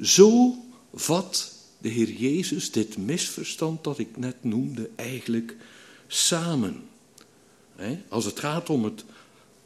[0.01, 0.55] Zo
[0.93, 5.55] vat de Heer Jezus dit misverstand dat ik net noemde eigenlijk
[6.07, 6.89] samen.
[8.09, 9.03] Als het gaat om het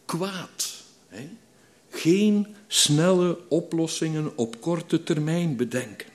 [0.05, 0.83] kwaad.
[1.89, 6.07] Geen snelle oplossingen op korte termijn bedenken.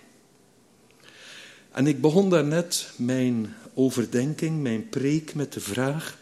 [1.70, 6.18] En ik begon daarnet mijn overdenking, mijn preek met de vraag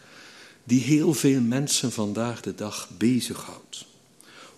[0.63, 3.85] die heel veel mensen vandaag de dag bezighoudt.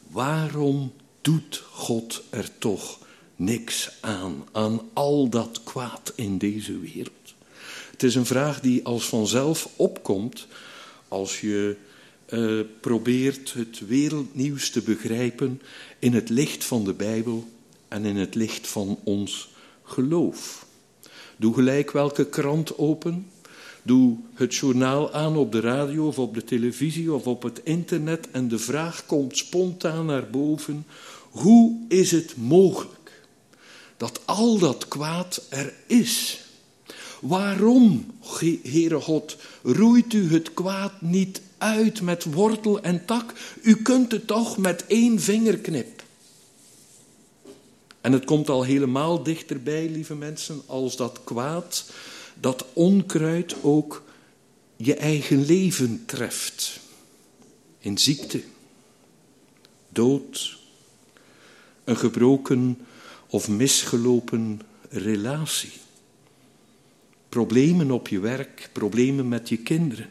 [0.08, 3.07] Waarom doet God er toch
[3.38, 7.34] niks aan, aan al dat kwaad in deze wereld?
[7.92, 10.48] Het is een vraag die als vanzelf opkomt
[11.08, 11.76] als je
[12.30, 15.62] uh, probeert het wereldnieuws te begrijpen
[16.00, 17.48] in het licht van de Bijbel
[17.88, 19.50] en in het licht van ons
[19.84, 20.66] geloof.
[21.38, 23.28] Doe gelijk welke krant open.
[23.84, 28.32] Doe het journaal aan op de radio of op de televisie of op het internet
[28.32, 30.86] en de vraag komt spontaan naar boven:
[31.30, 32.97] hoe is het mogelijk
[33.98, 36.42] dat al dat kwaad er is?
[37.22, 38.06] Waarom,
[38.64, 43.34] Heere God, roeit u het kwaad niet uit met wortel en tak?
[43.62, 46.04] U kunt het toch met één vingerknip.
[48.02, 51.86] En het komt al helemaal dichterbij, lieve mensen, als dat kwaad,
[52.40, 54.04] dat onkruid ook
[54.76, 56.80] je eigen leven treft.
[57.80, 58.44] In ziekte,
[59.90, 60.58] dood,
[61.84, 62.78] een gebroken
[63.30, 65.72] of misgelopen relatie.
[67.30, 70.10] Problemen op je werk, problemen met je kinderen.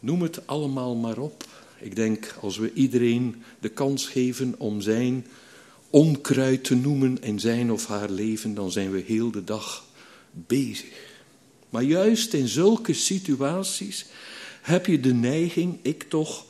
[0.00, 1.44] Noem het allemaal maar op.
[1.80, 5.26] Ik denk als we iedereen de kans geven om zijn
[5.90, 9.84] onkruid te noemen in zijn of haar leven, dan zijn we heel de dag
[10.30, 11.14] bezig.
[11.70, 14.06] Maar juist in zulke situaties
[14.62, 16.44] heb je de neiging, ik toch,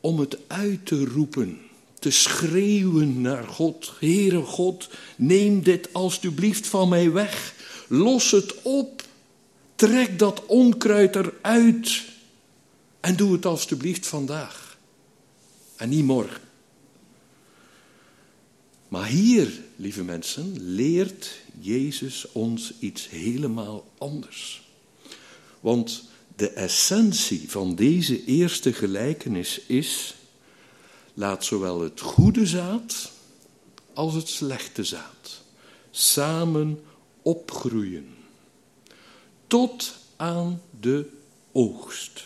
[0.00, 1.58] om het uit te roepen,
[1.98, 3.92] te schreeuwen naar God.
[3.98, 7.54] Heere God, neem dit alstublieft van mij weg.
[7.88, 9.02] Los het op.
[9.74, 12.04] Trek dat onkruid eruit.
[13.00, 14.78] En doe het alstublieft vandaag.
[15.76, 16.40] En niet morgen.
[18.88, 24.62] Maar hier, lieve mensen, leert Jezus ons iets helemaal anders.
[25.60, 26.04] Want
[26.36, 30.14] de essentie van deze eerste gelijkenis is:
[31.16, 33.10] laat zowel het goede zaad
[33.92, 35.42] als het slechte zaad
[35.90, 36.80] samen
[37.22, 38.14] opgroeien
[39.46, 41.08] tot aan de
[41.52, 42.24] oogst.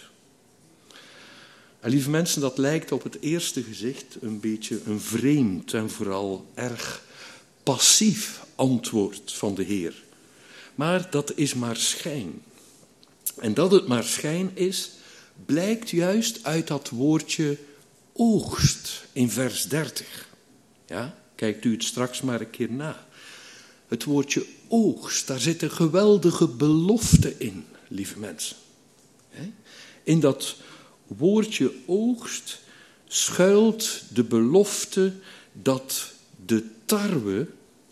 [1.80, 6.46] En lieve mensen, dat lijkt op het eerste gezicht een beetje een vreemd en vooral
[6.54, 7.04] erg
[7.62, 10.02] passief antwoord van de Heer.
[10.74, 12.42] Maar dat is maar schijn.
[13.36, 14.90] En dat het maar schijn is,
[15.46, 17.58] blijkt juist uit dat woordje
[18.12, 20.28] oogst in vers 30.
[20.86, 23.06] Ja, kijkt u het straks maar een keer na.
[23.88, 28.56] Het woordje oogst, daar zit een geweldige belofte in, lieve mensen.
[30.02, 30.56] In dat
[31.06, 32.60] woordje oogst
[33.08, 35.12] schuilt de belofte
[35.52, 36.12] dat
[36.46, 37.46] de tarwe,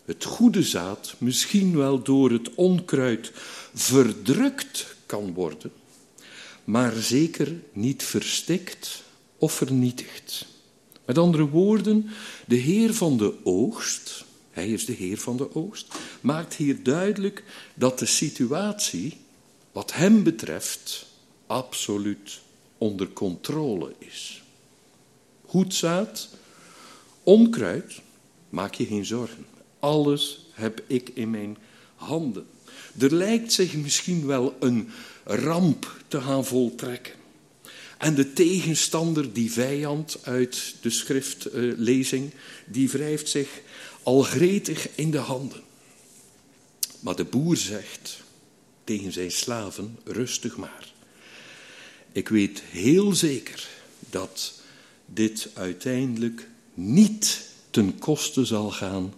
[0.05, 3.31] het goede zaad, misschien wel door het onkruid
[3.73, 5.71] verdrukt kan worden,
[6.63, 9.03] maar zeker niet verstikt
[9.39, 10.45] of vernietigd.
[11.05, 12.09] Met andere woorden,
[12.45, 15.87] de Heer van de oogst, hij is de Heer van de oogst,
[16.21, 19.17] maakt hier duidelijk dat de situatie,
[19.71, 21.05] wat hem betreft,
[21.47, 22.39] absoluut
[22.77, 24.43] onder controle is.
[25.45, 26.29] Goed zaad,
[27.23, 28.01] onkruid,
[28.49, 29.45] maak je geen zorgen.
[29.79, 31.57] Alles heb ik in mijn
[31.95, 32.47] handen.
[32.99, 34.89] Er lijkt zich misschien wel een
[35.23, 37.18] ramp te gaan voltrekken.
[37.99, 42.31] En de tegenstander, die vijand uit de schriftlezing,
[42.65, 43.49] die wrijft zich
[44.03, 45.61] al gretig in de handen.
[46.99, 48.23] Maar de boer zegt
[48.83, 50.91] tegen zijn slaven: rustig maar.
[52.11, 53.67] Ik weet heel zeker
[54.09, 54.53] dat
[55.05, 59.13] dit uiteindelijk niet ten koste zal gaan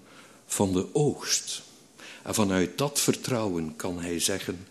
[0.45, 1.61] van de oogst.
[2.23, 4.67] En vanuit dat vertrouwen kan hij zeggen: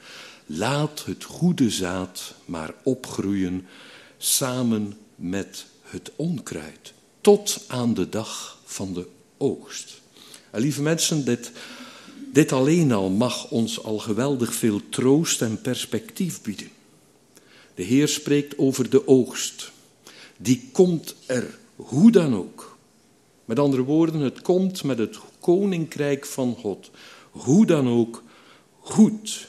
[0.46, 3.66] laat het goede zaad maar opgroeien
[4.22, 9.06] samen met het onkruid, tot aan de dag van de
[9.36, 10.00] oogst.
[10.50, 11.52] En lieve mensen, dit,
[12.32, 16.70] dit alleen al mag ons al geweldig veel troost en perspectief bieden.
[17.74, 19.72] De Heer spreekt over de oogst.
[20.36, 22.76] Die komt er, hoe dan ook.
[23.44, 26.90] Met andere woorden, het komt met het koninkrijk van God.
[27.30, 28.22] Hoe dan ook,
[28.80, 29.48] goed.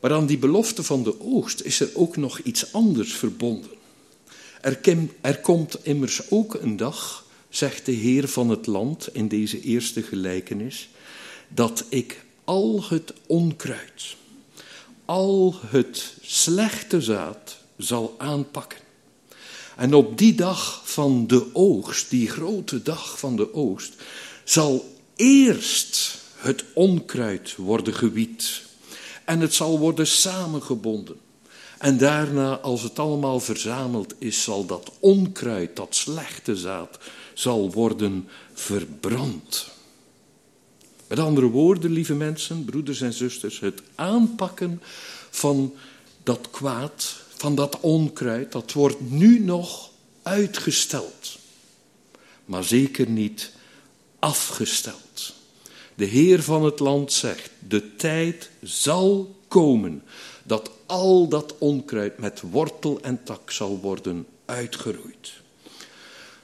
[0.00, 3.70] Maar aan die belofte van de oogst is er ook nog iets anders verbonden.
[4.60, 4.80] Er,
[5.20, 10.02] er komt immers ook een dag, zegt de Heer van het land in deze eerste
[10.02, 10.88] gelijkenis,
[11.48, 14.16] dat ik al het onkruid,
[15.04, 18.78] al het slechte zaad zal aanpakken.
[19.76, 23.94] En op die dag van de oogst, die grote dag van de oogst,
[24.44, 28.62] zal eerst het onkruid worden gewied
[29.24, 31.16] en het zal worden samengebonden.
[31.78, 36.98] En daarna, als het allemaal verzameld is, zal dat onkruid, dat slechte zaad,
[37.34, 39.68] zal worden verbrand.
[41.06, 44.82] Met andere woorden, lieve mensen, broeders en zusters, het aanpakken
[45.30, 45.74] van
[46.22, 49.90] dat kwaad, van dat onkruid, dat wordt nu nog
[50.22, 51.38] uitgesteld,
[52.44, 53.52] maar zeker niet
[54.18, 55.09] afgesteld.
[56.00, 60.02] De Heer van het land zegt: De tijd zal komen
[60.42, 65.32] dat al dat onkruid met wortel en tak zal worden uitgeroeid.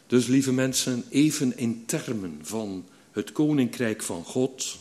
[0.07, 4.77] Dus lieve mensen, even in termen van het koninkrijk van God,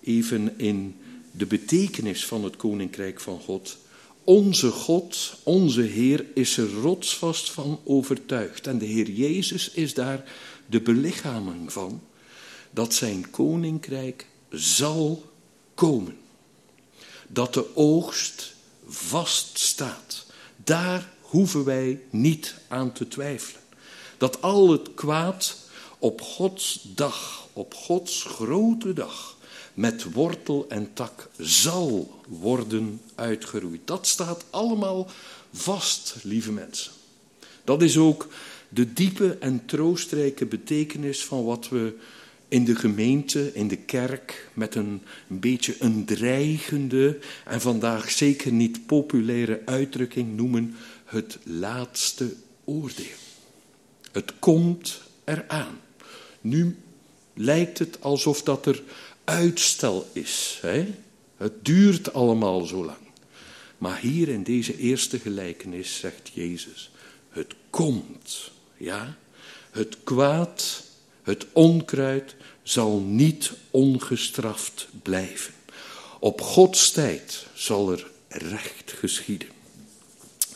[0.00, 0.96] even in
[1.30, 3.76] de betekenis van het koninkrijk van God.
[4.24, 8.66] Onze God, onze Heer, is er rotsvast van overtuigd.
[8.66, 10.24] En de Heer Jezus is daar
[10.66, 12.00] de belichaming van
[12.70, 15.30] dat zijn koninkrijk zal
[15.74, 16.18] komen.
[17.28, 18.54] Dat de oogst
[18.86, 20.26] vaststaat.
[20.56, 23.60] Daar hoeven wij niet aan te twijfelen.
[24.18, 25.56] Dat al het kwaad
[25.98, 29.36] op Gods dag, op Gods grote dag,
[29.74, 33.80] met wortel en tak zal worden uitgeroeid.
[33.84, 35.10] Dat staat allemaal
[35.52, 36.92] vast, lieve mensen.
[37.64, 38.28] Dat is ook
[38.68, 41.98] de diepe en troostrijke betekenis van wat we
[42.50, 48.86] in de gemeente, in de kerk, met een, beetje een dreigende en vandaag zeker niet
[48.86, 50.74] populaire uitdrukking noemen
[51.04, 52.34] het laatste
[52.64, 53.18] oordeel.
[54.12, 55.80] Het komt eraan.
[56.40, 56.76] Nu
[57.34, 58.82] lijkt het alsof dat er
[59.24, 60.58] uitstel is.
[60.62, 60.94] Hè?
[61.36, 63.08] Het duurt allemaal zo lang.
[63.78, 66.90] Maar hier in deze eerste gelijkenis zegt Jezus,
[67.28, 68.50] het komt.
[68.76, 69.16] Ja?
[69.70, 70.84] Het kwaad,
[71.22, 72.36] het onkruid
[72.70, 75.54] zal niet ongestraft blijven.
[76.18, 79.48] Op Gods tijd zal er recht geschieden.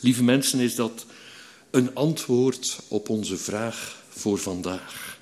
[0.01, 1.07] Lieve mensen, is dat
[1.71, 5.19] een antwoord op onze vraag voor vandaag.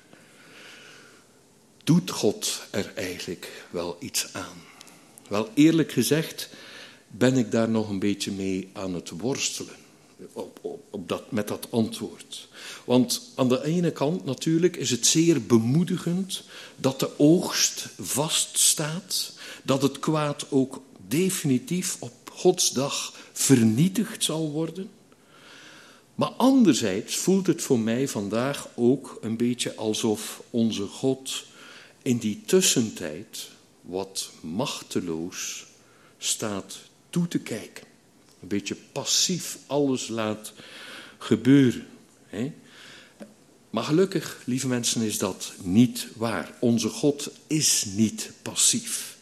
[1.83, 4.61] Doet God er eigenlijk wel iets aan?
[5.27, 6.49] Wel eerlijk gezegd
[7.07, 9.82] ben ik daar nog een beetje mee aan het worstelen
[10.33, 12.47] op, op, op dat, met dat antwoord.
[12.85, 16.43] Want aan de ene kant natuurlijk is het zeer bemoedigend
[16.75, 24.89] dat de oogst vaststaat, dat het kwaad ook definitief op Gods dag vernietigd zal worden.
[26.15, 31.43] Maar anderzijds voelt het voor mij vandaag ook een beetje alsof onze God
[32.01, 33.49] in die tussentijd
[33.81, 35.65] wat machteloos
[36.17, 37.92] staat toe te kijken.
[38.43, 40.53] Een beetje passief alles laat
[41.17, 41.87] gebeuren.
[42.27, 42.53] Hè?
[43.69, 46.53] Maar gelukkig, lieve mensen, is dat niet waar.
[46.59, 49.17] Onze God is niet passief.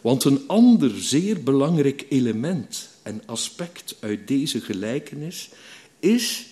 [0.00, 5.48] Want een ander zeer belangrijk element en aspect uit deze gelijkenis
[6.00, 6.46] is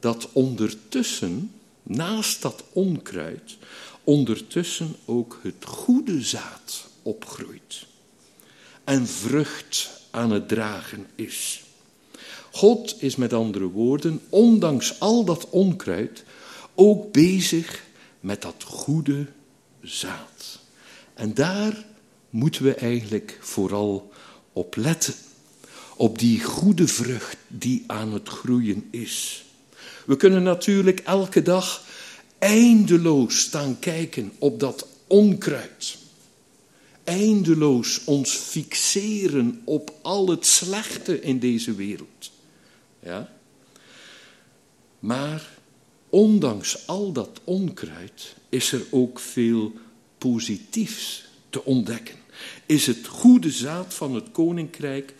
[0.00, 3.56] dat ondertussen, naast dat onkruid,
[4.04, 7.86] ondertussen ook het goede zaad opgroeit
[8.84, 11.62] en vrucht aan het dragen is.
[12.50, 16.24] God is met andere woorden, ondanks al dat onkruid,
[16.74, 17.82] ook bezig
[18.20, 19.26] met dat goede
[19.82, 20.58] zaad.
[21.14, 21.84] En daar
[22.30, 24.12] moeten we eigenlijk vooral
[24.52, 25.14] op letten.
[25.96, 29.44] Op die goede vrucht die aan het groeien is.
[30.06, 31.84] We kunnen natuurlijk elke dag
[32.38, 35.98] eindeloos staan kijken op dat onkruid.
[37.10, 42.30] Eindeloos ons fixeren op al het slechte in deze wereld.
[43.02, 43.32] Ja?
[44.98, 45.48] Maar
[46.08, 49.72] ondanks al dat onkruid is er ook veel
[50.18, 52.14] positiefs te ontdekken.
[52.66, 55.14] Is het goede zaad van het koninkrijk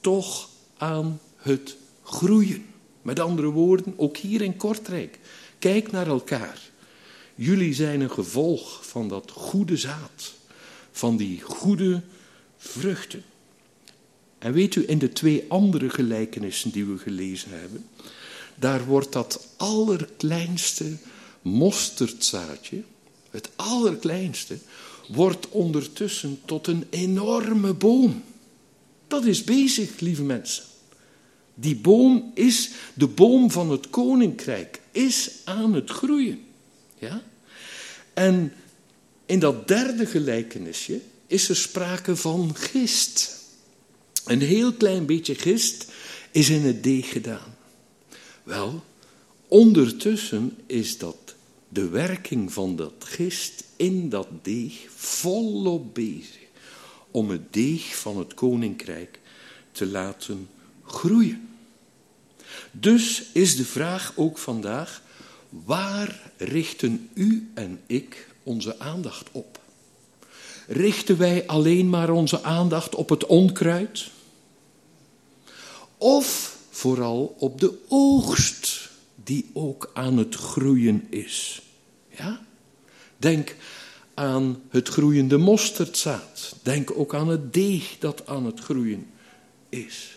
[0.00, 2.66] toch aan het groeien?
[3.02, 5.18] Met andere woorden, ook hier in Kortrijk.
[5.58, 6.58] Kijk naar elkaar.
[7.34, 10.32] Jullie zijn een gevolg van dat goede zaad,
[10.92, 12.02] van die goede
[12.56, 13.22] vruchten.
[14.38, 17.84] En weet u, in de twee andere gelijkenissen die we gelezen hebben,
[18.54, 20.96] daar wordt dat allerkleinste
[21.42, 22.82] mosterdzaadje,
[23.30, 24.58] het allerkleinste,
[25.08, 28.22] wordt ondertussen tot een enorme boom.
[29.08, 30.64] Dat is bezig, lieve mensen.
[31.54, 36.40] Die boom is de boom van het koninkrijk, is aan het groeien.
[36.98, 37.22] Ja?
[38.14, 38.52] En
[39.26, 43.40] in dat derde gelijkenisje is er sprake van gist.
[44.24, 45.86] Een heel klein beetje gist
[46.30, 47.56] is in het deeg gedaan.
[48.42, 48.84] Wel,
[49.48, 51.34] ondertussen is dat
[51.68, 56.40] de werking van dat gist in dat deeg volop bezig
[57.10, 59.20] om het deeg van het koninkrijk
[59.72, 60.48] te laten
[60.84, 61.48] groeien.
[62.70, 65.02] Dus is de vraag ook vandaag,
[65.48, 69.60] waar richten u en ik onze aandacht op?
[70.66, 74.10] Richten wij alleen maar onze aandacht op het onkruid?
[75.98, 78.90] Of vooral op de oogst
[79.24, 81.62] die ook aan het groeien is?
[82.08, 82.40] Ja?
[83.16, 83.56] Denk
[84.14, 86.56] aan het groeiende mosterdzaad.
[86.62, 89.06] Denk ook aan het deeg dat aan het groeien
[89.68, 90.16] is.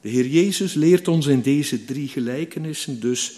[0.00, 3.32] De Heer Jezus leert ons in deze drie gelijkenissen dus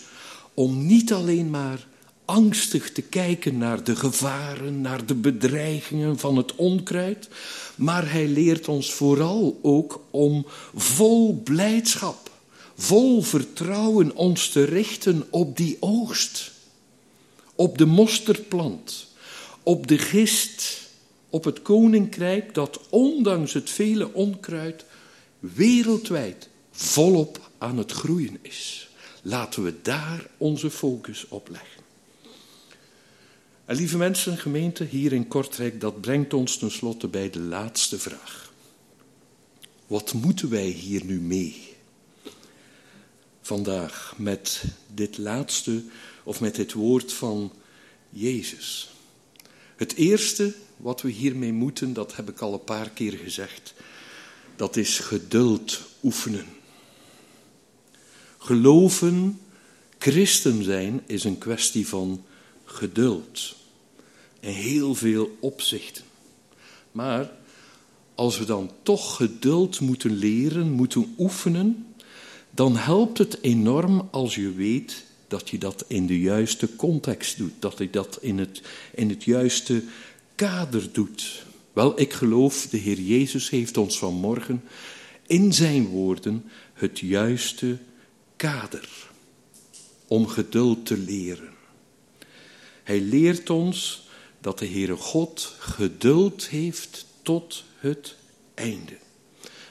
[0.54, 1.86] om niet alleen maar
[2.26, 7.28] angstig te kijken naar de gevaren, naar de bedreigingen van het onkruid,
[7.74, 12.30] maar hij leert ons vooral ook om vol blijdschap,
[12.76, 16.52] vol vertrouwen ons te richten op die oogst,
[17.54, 19.06] op de mosterdplant,
[19.62, 20.84] op de gist,
[21.30, 24.84] op het koninkrijk dat ondanks het vele onkruid
[25.38, 28.88] wereldwijd volop aan het groeien is.
[29.22, 31.75] Laten we daar onze focus op leggen.
[33.66, 38.52] En lieve mensen, gemeente hier in Kortrijk, dat brengt ons tenslotte bij de laatste vraag.
[39.86, 41.74] Wat moeten wij hier nu mee?
[43.40, 44.64] Vandaag met
[44.94, 45.84] dit laatste
[46.24, 47.52] of met dit woord van
[48.10, 48.90] Jezus.
[49.76, 53.74] Het eerste wat we hiermee moeten, dat heb ik al een paar keer gezegd,
[54.56, 56.46] dat is geduld oefenen.
[58.38, 59.40] Geloven,
[59.98, 62.24] christen zijn, is een kwestie van
[62.76, 63.54] geduld.
[64.40, 66.04] In heel veel opzichten.
[66.92, 67.30] Maar
[68.14, 71.86] als we dan toch geduld moeten leren, moeten oefenen,
[72.50, 77.52] dan helpt het enorm als je weet dat je dat in de juiste context doet,
[77.58, 78.62] dat je dat in het,
[78.94, 79.82] in het juiste
[80.34, 81.44] kader doet.
[81.72, 84.62] Wel, ik geloof, de Heer Jezus heeft ons vanmorgen
[85.26, 87.78] in zijn woorden het juiste
[88.36, 88.88] kader
[90.06, 91.55] om geduld te leren.
[92.86, 94.06] Hij leert ons
[94.40, 98.14] dat de Heere God geduld heeft tot het
[98.54, 98.96] einde.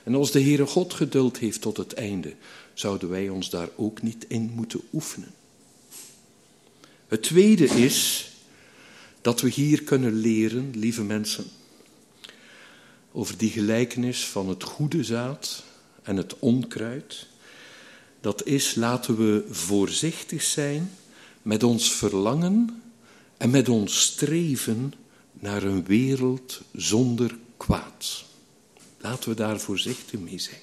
[0.03, 2.33] En als de Heere God geduld heeft tot het einde,
[2.73, 5.33] zouden wij ons daar ook niet in moeten oefenen.
[7.07, 8.29] Het tweede is
[9.21, 11.45] dat we hier kunnen leren, lieve mensen,
[13.11, 15.63] over die gelijkenis van het goede zaad
[16.03, 17.27] en het onkruid.
[18.21, 20.91] Dat is, laten we voorzichtig zijn
[21.41, 22.83] met ons verlangen
[23.37, 24.93] en met ons streven
[25.33, 28.25] naar een wereld zonder kwaad.
[28.97, 30.59] Laten we daar voorzichtig mee zijn.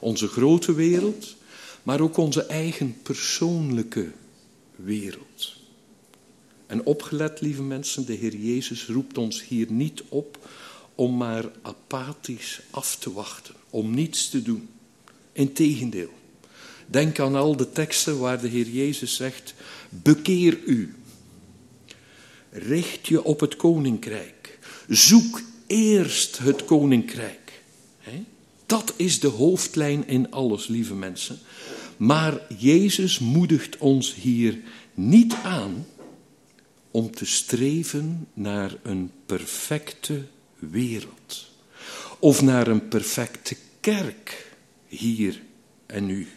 [0.00, 1.36] Onze grote wereld,
[1.82, 4.10] maar ook onze eigen persoonlijke
[4.76, 5.58] wereld.
[6.66, 10.48] En opgelet, lieve mensen, de Heer Jezus roept ons hier niet op
[10.94, 14.68] om maar apathisch af te wachten, om niets te doen.
[15.32, 16.12] Integendeel,
[16.86, 19.54] denk aan al de teksten waar de Heer Jezus zegt:
[19.88, 20.94] bekeer u,
[22.50, 27.38] richt je op het koninkrijk, zoek eerst het koninkrijk.
[28.66, 31.38] Dat is de hoofdlijn in alles, lieve mensen.
[31.96, 34.58] Maar Jezus moedigt ons hier
[34.94, 35.86] niet aan
[36.90, 40.22] om te streven naar een perfecte
[40.58, 41.50] wereld.
[42.18, 44.54] Of naar een perfecte kerk
[44.86, 45.42] hier
[45.86, 46.28] en nu.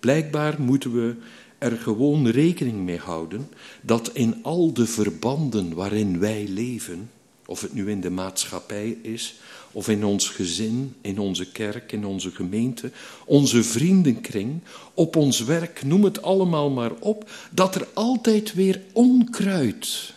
[0.00, 1.16] Blijkbaar moeten we
[1.58, 3.48] er gewoon rekening mee houden
[3.80, 7.10] dat in al de verbanden waarin wij leven,
[7.46, 9.34] of het nu in de maatschappij is,
[9.72, 12.90] of in ons gezin, in onze kerk, in onze gemeente,
[13.24, 14.60] onze vriendenkring,
[14.94, 20.14] op ons werk, noem het allemaal maar op, dat er altijd weer onkruid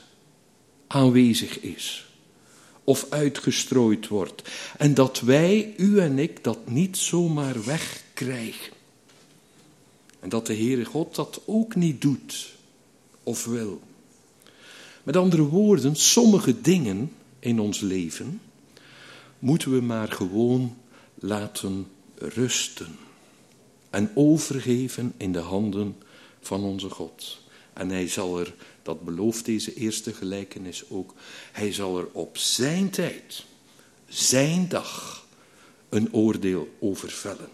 [0.87, 2.05] aanwezig is
[2.83, 4.49] of uitgestrooid wordt.
[4.77, 8.73] En dat wij, u en ik, dat niet zomaar wegkrijgen.
[10.21, 12.53] En dat de Heere God dat ook niet doet
[13.23, 13.81] of wil.
[15.03, 18.41] Met andere woorden, sommige dingen in ons leven
[19.39, 20.77] moeten we maar gewoon
[21.15, 22.97] laten rusten
[23.89, 25.95] en overgeven in de handen
[26.41, 27.39] van onze God.
[27.73, 31.13] En hij zal er, dat belooft deze eerste gelijkenis ook,
[31.51, 33.45] hij zal er op zijn tijd,
[34.07, 35.25] zijn dag,
[35.89, 37.49] een oordeel over vellen.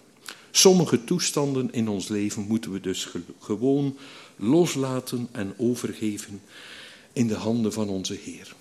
[0.51, 3.07] Sommige toestanden in ons leven moeten we dus
[3.39, 3.97] gewoon
[4.35, 6.41] loslaten en overgeven
[7.13, 8.55] in de handen van onze Heer.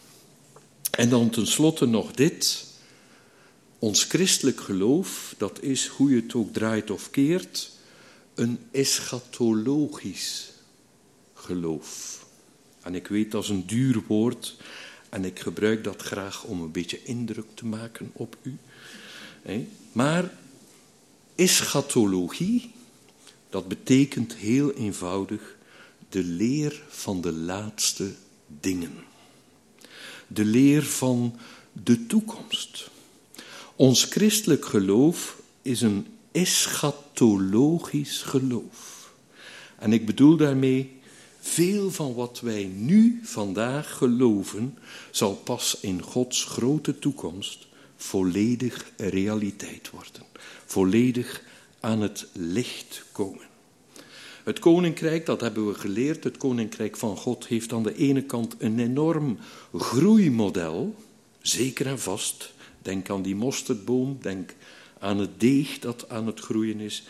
[0.91, 2.65] En dan tenslotte nog dit.
[3.79, 7.73] Ons christelijk geloof, dat is, hoe je het ook draait of keert,
[8.35, 10.53] een eschatologisch
[11.35, 12.25] geloof.
[12.83, 14.57] En ik weet dat is een duur woord
[15.09, 18.59] en ik gebruik dat graag om een beetje indruk te maken op u.
[19.93, 20.31] Maar
[21.37, 22.71] eschatologie,
[23.51, 25.57] dat betekent heel eenvoudig
[26.09, 28.13] de leer van de laatste
[28.61, 28.93] dingen.
[30.27, 31.39] De leer van
[31.73, 32.91] de toekomst.
[33.77, 39.13] Ons christelijk geloof is een eschatologisch geloof.
[39.79, 40.95] En ik bedoel daarmee,
[41.41, 44.79] veel van wat wij nu vandaag geloven,
[45.11, 47.66] zal pas in Gods grote toekomst
[47.97, 50.23] volledig realiteit worden.
[50.65, 51.43] Volledig
[51.81, 53.45] aan het licht komen.
[54.45, 58.55] Het koninkrijk, dat hebben we geleerd, het koninkrijk van God heeft aan de ene kant
[58.59, 59.39] een enorm
[59.75, 60.95] groeimodel,
[61.41, 62.53] zeker en vast.
[62.83, 64.55] Denk aan die mosterdboom, denk
[64.99, 67.03] aan het deeg dat aan het groeien is.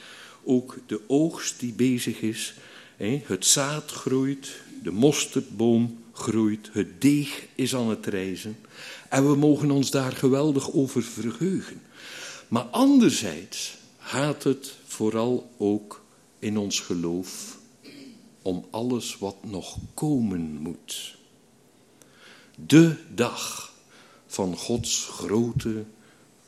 [0.44, 2.54] Ook de oogst die bezig is.
[3.24, 8.56] Het zaad groeit, de mosterdboom groeit, het deeg is aan het rijzen.
[9.08, 11.82] En we mogen ons daar geweldig over verheugen.
[12.48, 16.04] Maar anderzijds gaat het vooral ook
[16.38, 17.58] in ons geloof
[18.42, 21.16] om alles wat nog komen moet.
[22.54, 23.72] De dag
[24.26, 25.84] van Gods grote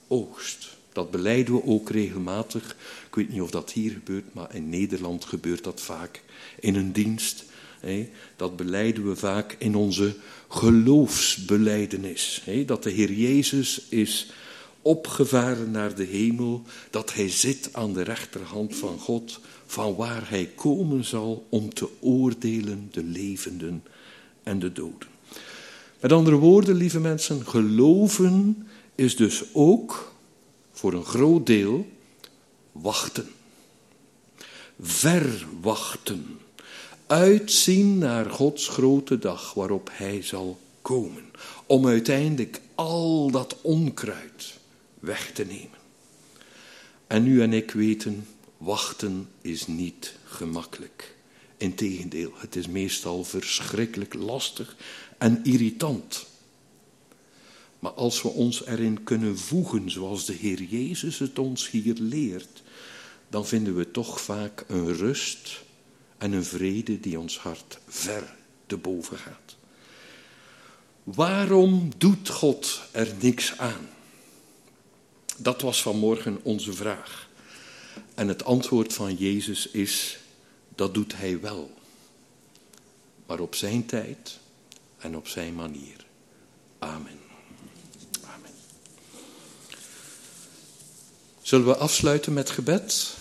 [0.09, 0.77] oogst.
[0.93, 2.77] Dat beleiden we ook regelmatig.
[3.07, 6.23] Ik weet niet of dat hier gebeurt, maar in Nederland gebeurt dat vaak
[6.61, 7.45] in een dienst.
[8.37, 10.15] Dat beleiden we vaak in onze
[10.49, 12.43] geloofsbeleidenis.
[12.67, 14.31] Dat de Heer Jezus is
[14.83, 20.51] opgevaren naar de hemel, dat Hij zit aan de rechterhand van God, van waar Hij
[20.55, 23.83] komen zal om te oordelen de levenden
[24.43, 25.09] en de doden.
[26.01, 30.13] Met andere woorden, lieve mensen, geloven is dus ook
[30.73, 31.87] voor een groot deel
[32.73, 33.29] wachten.
[34.81, 36.39] Verwachten.
[37.09, 41.25] Uitzien naar Gods grote dag waarop Hij zal komen.
[41.67, 44.59] Om uiteindelijk al dat onkruid
[44.99, 45.79] weg te nemen.
[47.07, 51.15] En u en ik weten, wachten is niet gemakkelijk.
[51.57, 54.77] Integendeel, het is meestal verschrikkelijk lastig
[55.19, 56.27] en irritant.
[57.79, 62.63] Maar als we ons erin kunnen voegen zoals de Heer Jezus het ons hier leert,
[63.29, 65.67] dan vinden we toch vaak een rust
[66.19, 68.35] en een vrede die ons hart ver
[68.67, 69.57] te boven gaat.
[71.05, 73.89] Waarom doet God er niks aan?
[75.37, 77.29] Dat was vanmorgen onze vraag.
[78.15, 80.19] En het antwoord van Jezus is:
[80.75, 81.75] dat doet Hij wel.
[83.27, 84.39] Maar op Zijn tijd
[84.99, 86.07] en op Zijn manier.
[86.79, 87.21] Amen.
[88.25, 88.51] Amen.
[91.43, 93.18] Zullen we afsluiten met gebed?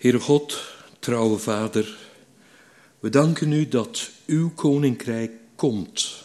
[0.00, 1.98] Heere God, trouwe Vader,
[3.00, 6.24] we danken u dat uw koninkrijk komt.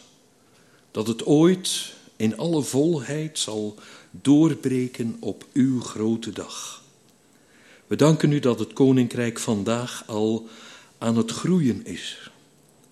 [0.92, 3.76] Dat het ooit in alle volheid zal
[4.12, 6.84] doorbreken op uw grote dag.
[7.88, 10.48] We danken u dat het koninkrijk vandaag al
[10.98, 12.32] aan het groeien is.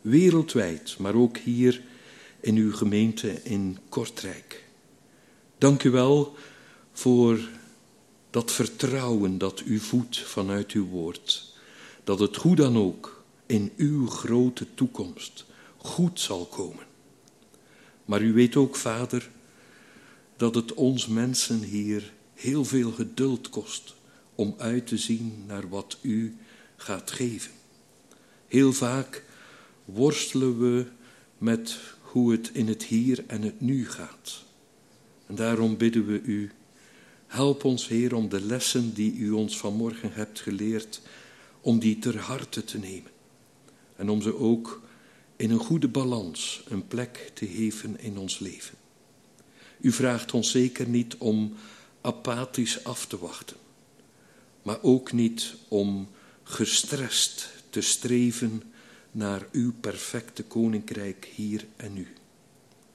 [0.01, 1.81] Wereldwijd, maar ook hier
[2.39, 4.63] in uw gemeente in Kortrijk.
[5.57, 6.35] Dank u wel
[6.93, 7.39] voor
[8.33, 11.53] dat vertrouwen dat u voedt vanuit uw woord.
[12.03, 15.45] Dat het hoe dan ook in uw grote toekomst
[15.77, 16.85] goed zal komen.
[18.05, 19.29] Maar u weet ook, Vader,
[20.37, 23.95] dat het ons mensen hier heel veel geduld kost
[24.35, 26.37] om uit te zien naar wat u
[26.75, 27.51] gaat geven.
[28.47, 29.23] Heel vaak
[29.85, 30.85] worstelen we
[31.37, 34.43] met hoe het in het hier en het nu gaat.
[35.27, 36.51] En daarom bidden we u,
[37.33, 41.01] help ons Heer om de lessen die u ons vanmorgen hebt geleerd,
[41.61, 43.11] om die ter harte te nemen.
[43.95, 44.81] En om ze ook
[45.35, 48.77] in een goede balans een plek te geven in ons leven.
[49.81, 51.53] U vraagt ons zeker niet om
[52.01, 53.57] apathisch af te wachten,
[54.61, 56.09] maar ook niet om
[56.43, 58.63] gestrest te streven
[59.11, 62.07] naar uw perfecte koninkrijk hier en nu.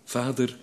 [0.05, 0.59] Vader,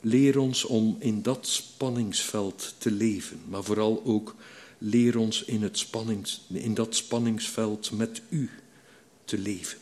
[0.00, 4.34] leer ons om in dat spanningsveld te leven, maar vooral ook
[4.78, 8.50] leer ons in, het spannings, in dat spanningsveld met u
[9.24, 9.78] te leven.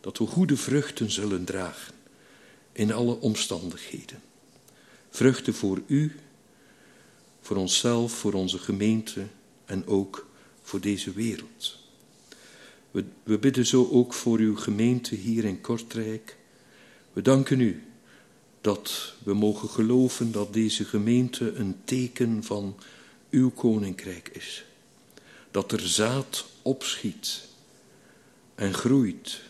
[0.00, 1.94] Dat we goede vruchten zullen dragen
[2.72, 4.22] in alle omstandigheden.
[5.10, 6.16] Vruchten voor u,
[7.40, 9.26] voor onszelf, voor onze gemeente
[9.64, 10.26] en ook
[10.62, 11.78] voor deze wereld.
[12.90, 16.36] We, we bidden zo ook voor uw gemeente hier in Kortrijk.
[17.12, 17.82] We danken u
[18.64, 22.76] dat we mogen geloven dat deze gemeente een teken van
[23.30, 24.64] uw koninkrijk is.
[25.50, 27.48] Dat er zaad opschiet
[28.54, 29.40] en groeit.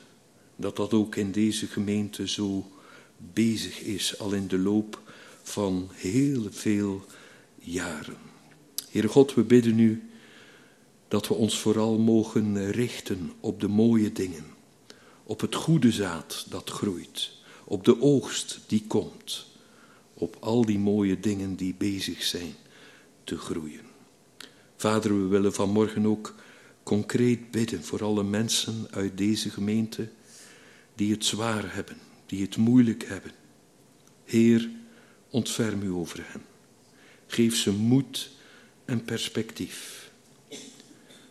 [0.57, 2.71] Dat dat ook in deze gemeente zo
[3.17, 5.01] bezig is, al in de loop
[5.43, 7.05] van heel veel
[7.59, 8.19] jaren.
[8.91, 10.09] Heere God, we bidden u
[11.09, 14.47] dat we ons vooral mogen richten op de mooie dingen,
[15.25, 19.47] op het goede zaad dat groeit, op de oogst die komt,
[20.15, 22.55] op al die mooie dingen die bezig zijn
[23.25, 23.81] te groeien.
[24.77, 26.35] Vader, we willen vanmorgen ook
[26.83, 30.09] concreet bidden voor alle mensen uit deze gemeente
[30.95, 31.97] die het zwaar hebben,
[32.27, 33.33] die het moeilijk hebben.
[34.25, 34.71] Heer,
[35.31, 36.43] ontferm u over hen.
[37.27, 38.31] Geef ze moed
[38.85, 40.11] en perspectief.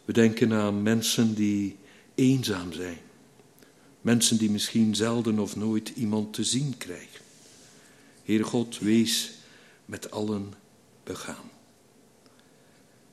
[0.06, 1.78] We denken aan mensen die
[2.16, 2.98] eenzaam zijn.
[4.04, 7.22] Mensen die misschien zelden of nooit iemand te zien krijgen.
[8.24, 9.32] Heer God, wees
[9.86, 10.54] met allen
[11.04, 11.52] begaan.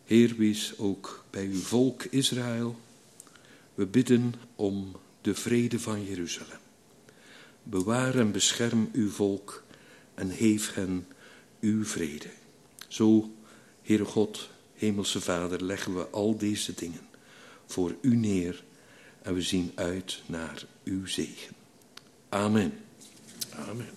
[0.04, 2.78] Heer, wees ook bij uw volk Israël.
[3.74, 6.60] We bidden om de vrede van Jeruzalem.
[7.62, 9.64] Bewaar en bescherm uw volk
[10.14, 11.06] en geef hen
[11.60, 12.30] uw vrede.
[12.88, 13.30] Zo,
[13.82, 17.08] Heere God, Hemelse Vader, leggen we al deze dingen
[17.66, 18.64] voor u neer
[19.22, 21.54] en we zien uit naar uw zegen.
[22.28, 22.72] Amen.
[23.68, 23.88] Amen.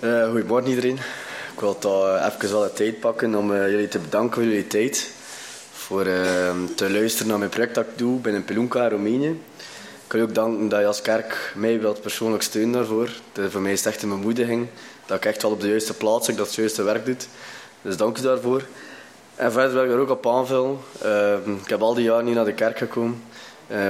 [0.00, 0.96] Uh, goedemorgen iedereen.
[1.52, 4.66] Ik wil toch even wel de tijd pakken om uh, jullie te bedanken voor jullie
[4.66, 5.15] tijd.
[5.86, 6.04] Voor
[6.74, 9.40] te luisteren naar mijn project dat ik doe binnen Pelunca, Roemenië.
[10.06, 13.10] Ik wil ook danken dat je als kerk mij wilt persoonlijk steunen daarvoor.
[13.32, 14.66] De, voor mij is het echt een bemoediging
[15.06, 17.28] dat ik echt wel op de juiste plaats zit, dat het juiste werk doet.
[17.82, 18.62] Dus dank u daarvoor.
[19.34, 20.78] En verder wil ik er ook op aanvullen.
[21.62, 23.22] ik heb al die jaren niet naar de kerk gekomen.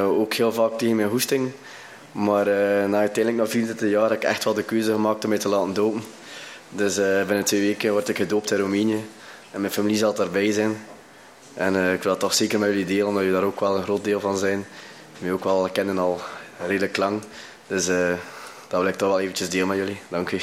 [0.02, 1.52] ook heel vaak tegen mijn hoesting.
[2.12, 5.28] Maar uh, na uiteindelijk na 24 jaar heb ik echt wel de keuze gemaakt om
[5.30, 6.02] mij te laten dopen.
[6.68, 9.04] Dus uh, binnen twee weken word ik gedoopt in Roemenië.
[9.50, 10.76] En mijn familie zal daarbij zijn.
[11.56, 13.82] En uh, ik wil toch zeker met jullie delen, omdat jullie daar ook wel een
[13.82, 14.64] groot deel van zijn.
[15.18, 16.20] Mij ook wel kennen al
[16.66, 17.22] redelijk lang.
[17.66, 17.86] Dus
[18.68, 19.98] dat wil ik toch wel eventjes delen met jullie.
[20.08, 20.38] Dank u.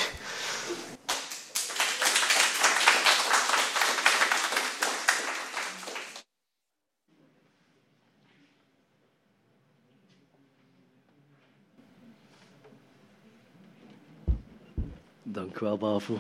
[15.23, 16.17] Dank u wel, Bavo.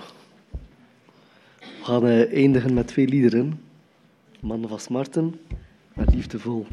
[1.59, 3.72] We gaan uh, eindigen met twee liederen.
[4.43, 5.41] Mannen van Smarten
[5.93, 6.65] met Liefdevol.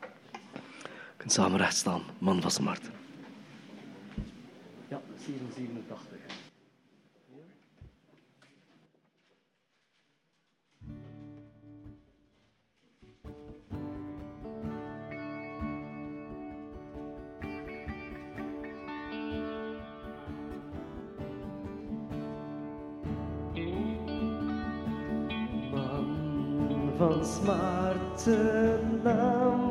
[0.00, 2.92] Je kunt samen recht staan, Man van Smarten.
[4.88, 6.51] Ja, 787.
[27.22, 29.61] ons maar.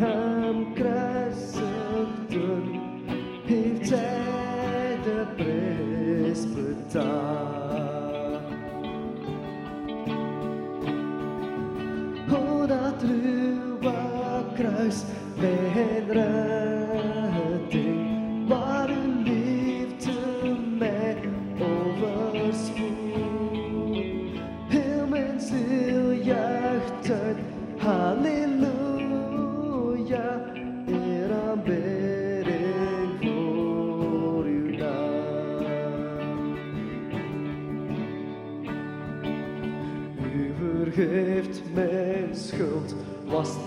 [0.00, 0.39] her.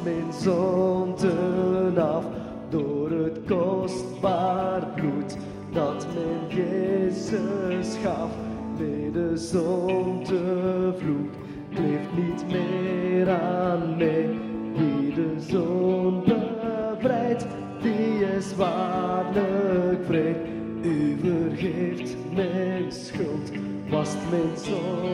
[0.03, 2.25] mijn zonden af
[2.69, 5.37] door het kostbaar bloed
[5.71, 8.29] dat mijn Jezus gaf.
[8.77, 11.33] Nee, de zondevloed
[11.69, 14.29] kleeft niet meer aan mij.
[14.75, 17.45] Wie de zon bevrijdt,
[17.81, 20.35] die is waarlijk vrij.
[20.81, 23.51] U vergeeft mijn schuld,
[23.89, 25.12] was mijn zon.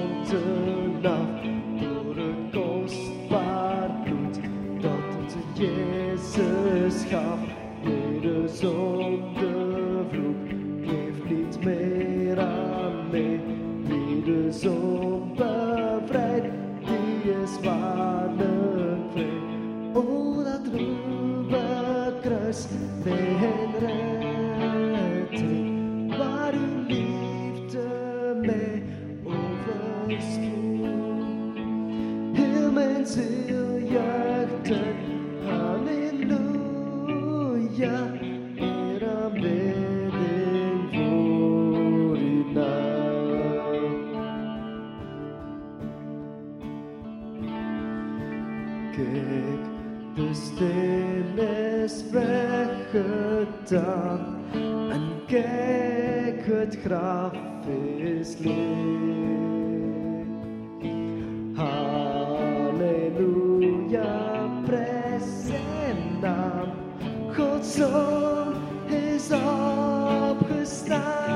[52.12, 53.70] weggedaan
[54.92, 57.34] en kijk, het graf
[57.98, 60.28] is leeg.
[61.54, 63.30] Halleluja,
[64.66, 66.72] prijs zijn naam,
[67.36, 68.54] Gods Zoon
[68.88, 69.32] is
[70.30, 71.29] opgestaan.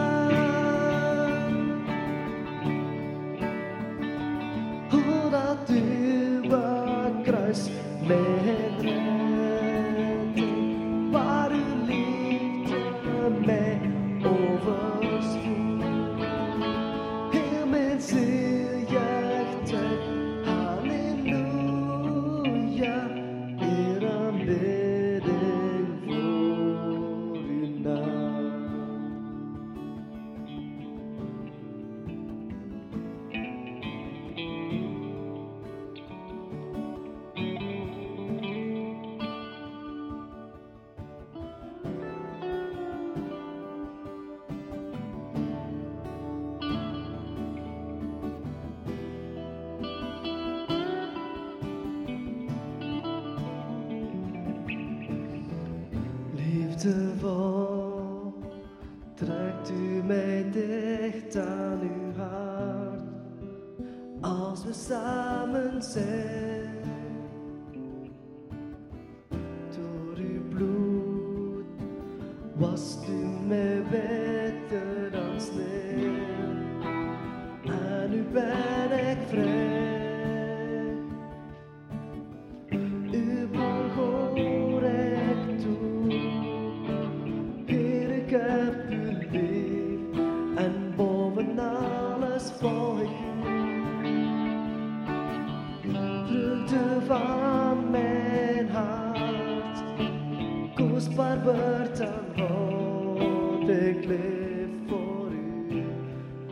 [103.70, 105.32] Ik leef voor
[105.70, 105.84] u.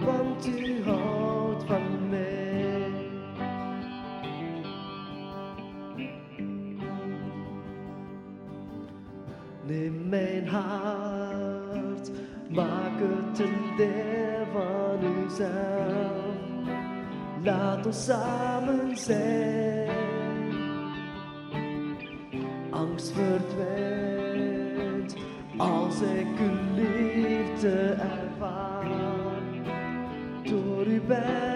[0.05, 2.91] Want u houdt van mij.
[9.67, 12.11] Neem mijn hart,
[12.49, 16.39] maak het een deel van uzelf.
[17.43, 19.89] Laat ons samen zijn.
[22.69, 23.90] Angst verdwijnt
[31.21, 31.50] Door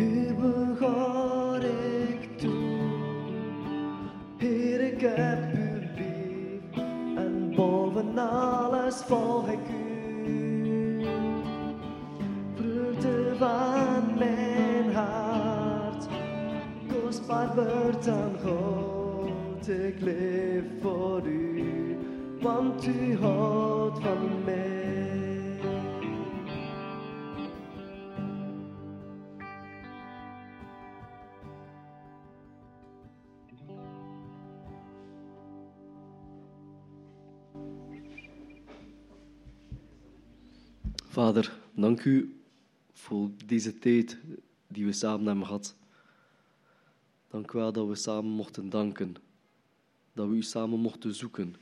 [0.00, 2.60] U behoor ik toe.
[4.38, 5.06] Ik
[5.54, 6.84] u lief
[7.16, 9.68] en boven alles volg ik
[10.26, 11.04] u.
[12.54, 16.08] Vruchten van mijn hart,
[16.92, 19.68] kostbaar wordt aan God.
[19.68, 21.96] Ik leef voor u,
[22.40, 24.59] want u houdt van mij.
[41.20, 42.40] Vader, dank u
[42.92, 44.18] voor deze tijd
[44.68, 45.74] die we samen hebben gehad.
[47.28, 49.16] Dank u wel dat we samen mochten danken.
[50.12, 51.54] Dat we u samen mochten zoeken.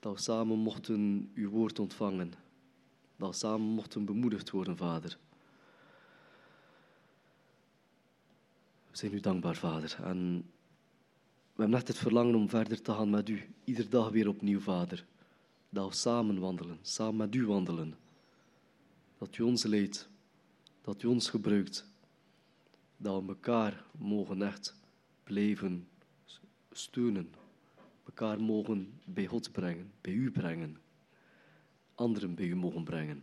[0.00, 2.32] Dat we samen mochten uw woord ontvangen.
[3.16, 5.18] Dat we samen mochten bemoedigd worden, Vader.
[8.90, 9.96] We zijn u dankbaar, Vader.
[10.02, 10.44] En
[11.52, 13.54] we hebben echt het verlangen om verder te gaan met u.
[13.64, 15.06] Iedere dag weer opnieuw, Vader.
[15.70, 18.06] Dat we samen wandelen, samen met u wandelen.
[19.18, 20.08] Dat u ons leidt,
[20.80, 21.90] dat u ons gebruikt.
[22.96, 24.74] Dat we elkaar mogen echt
[25.24, 25.88] blijven
[26.70, 27.34] steunen.
[28.04, 30.80] Elkaar mogen bij God brengen, bij u brengen.
[31.94, 33.22] Anderen bij u mogen brengen.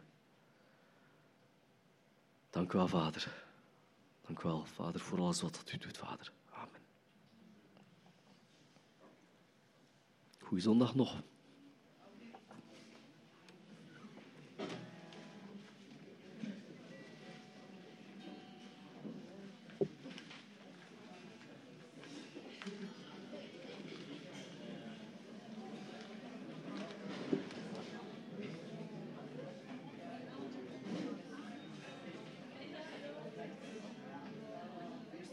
[2.50, 3.43] Dank u wel, Vader.
[4.22, 6.32] Dank u wel, Vader, voor alles wat u doet, Vader.
[6.50, 6.82] Amen.
[10.39, 11.24] Goeie zondag nog.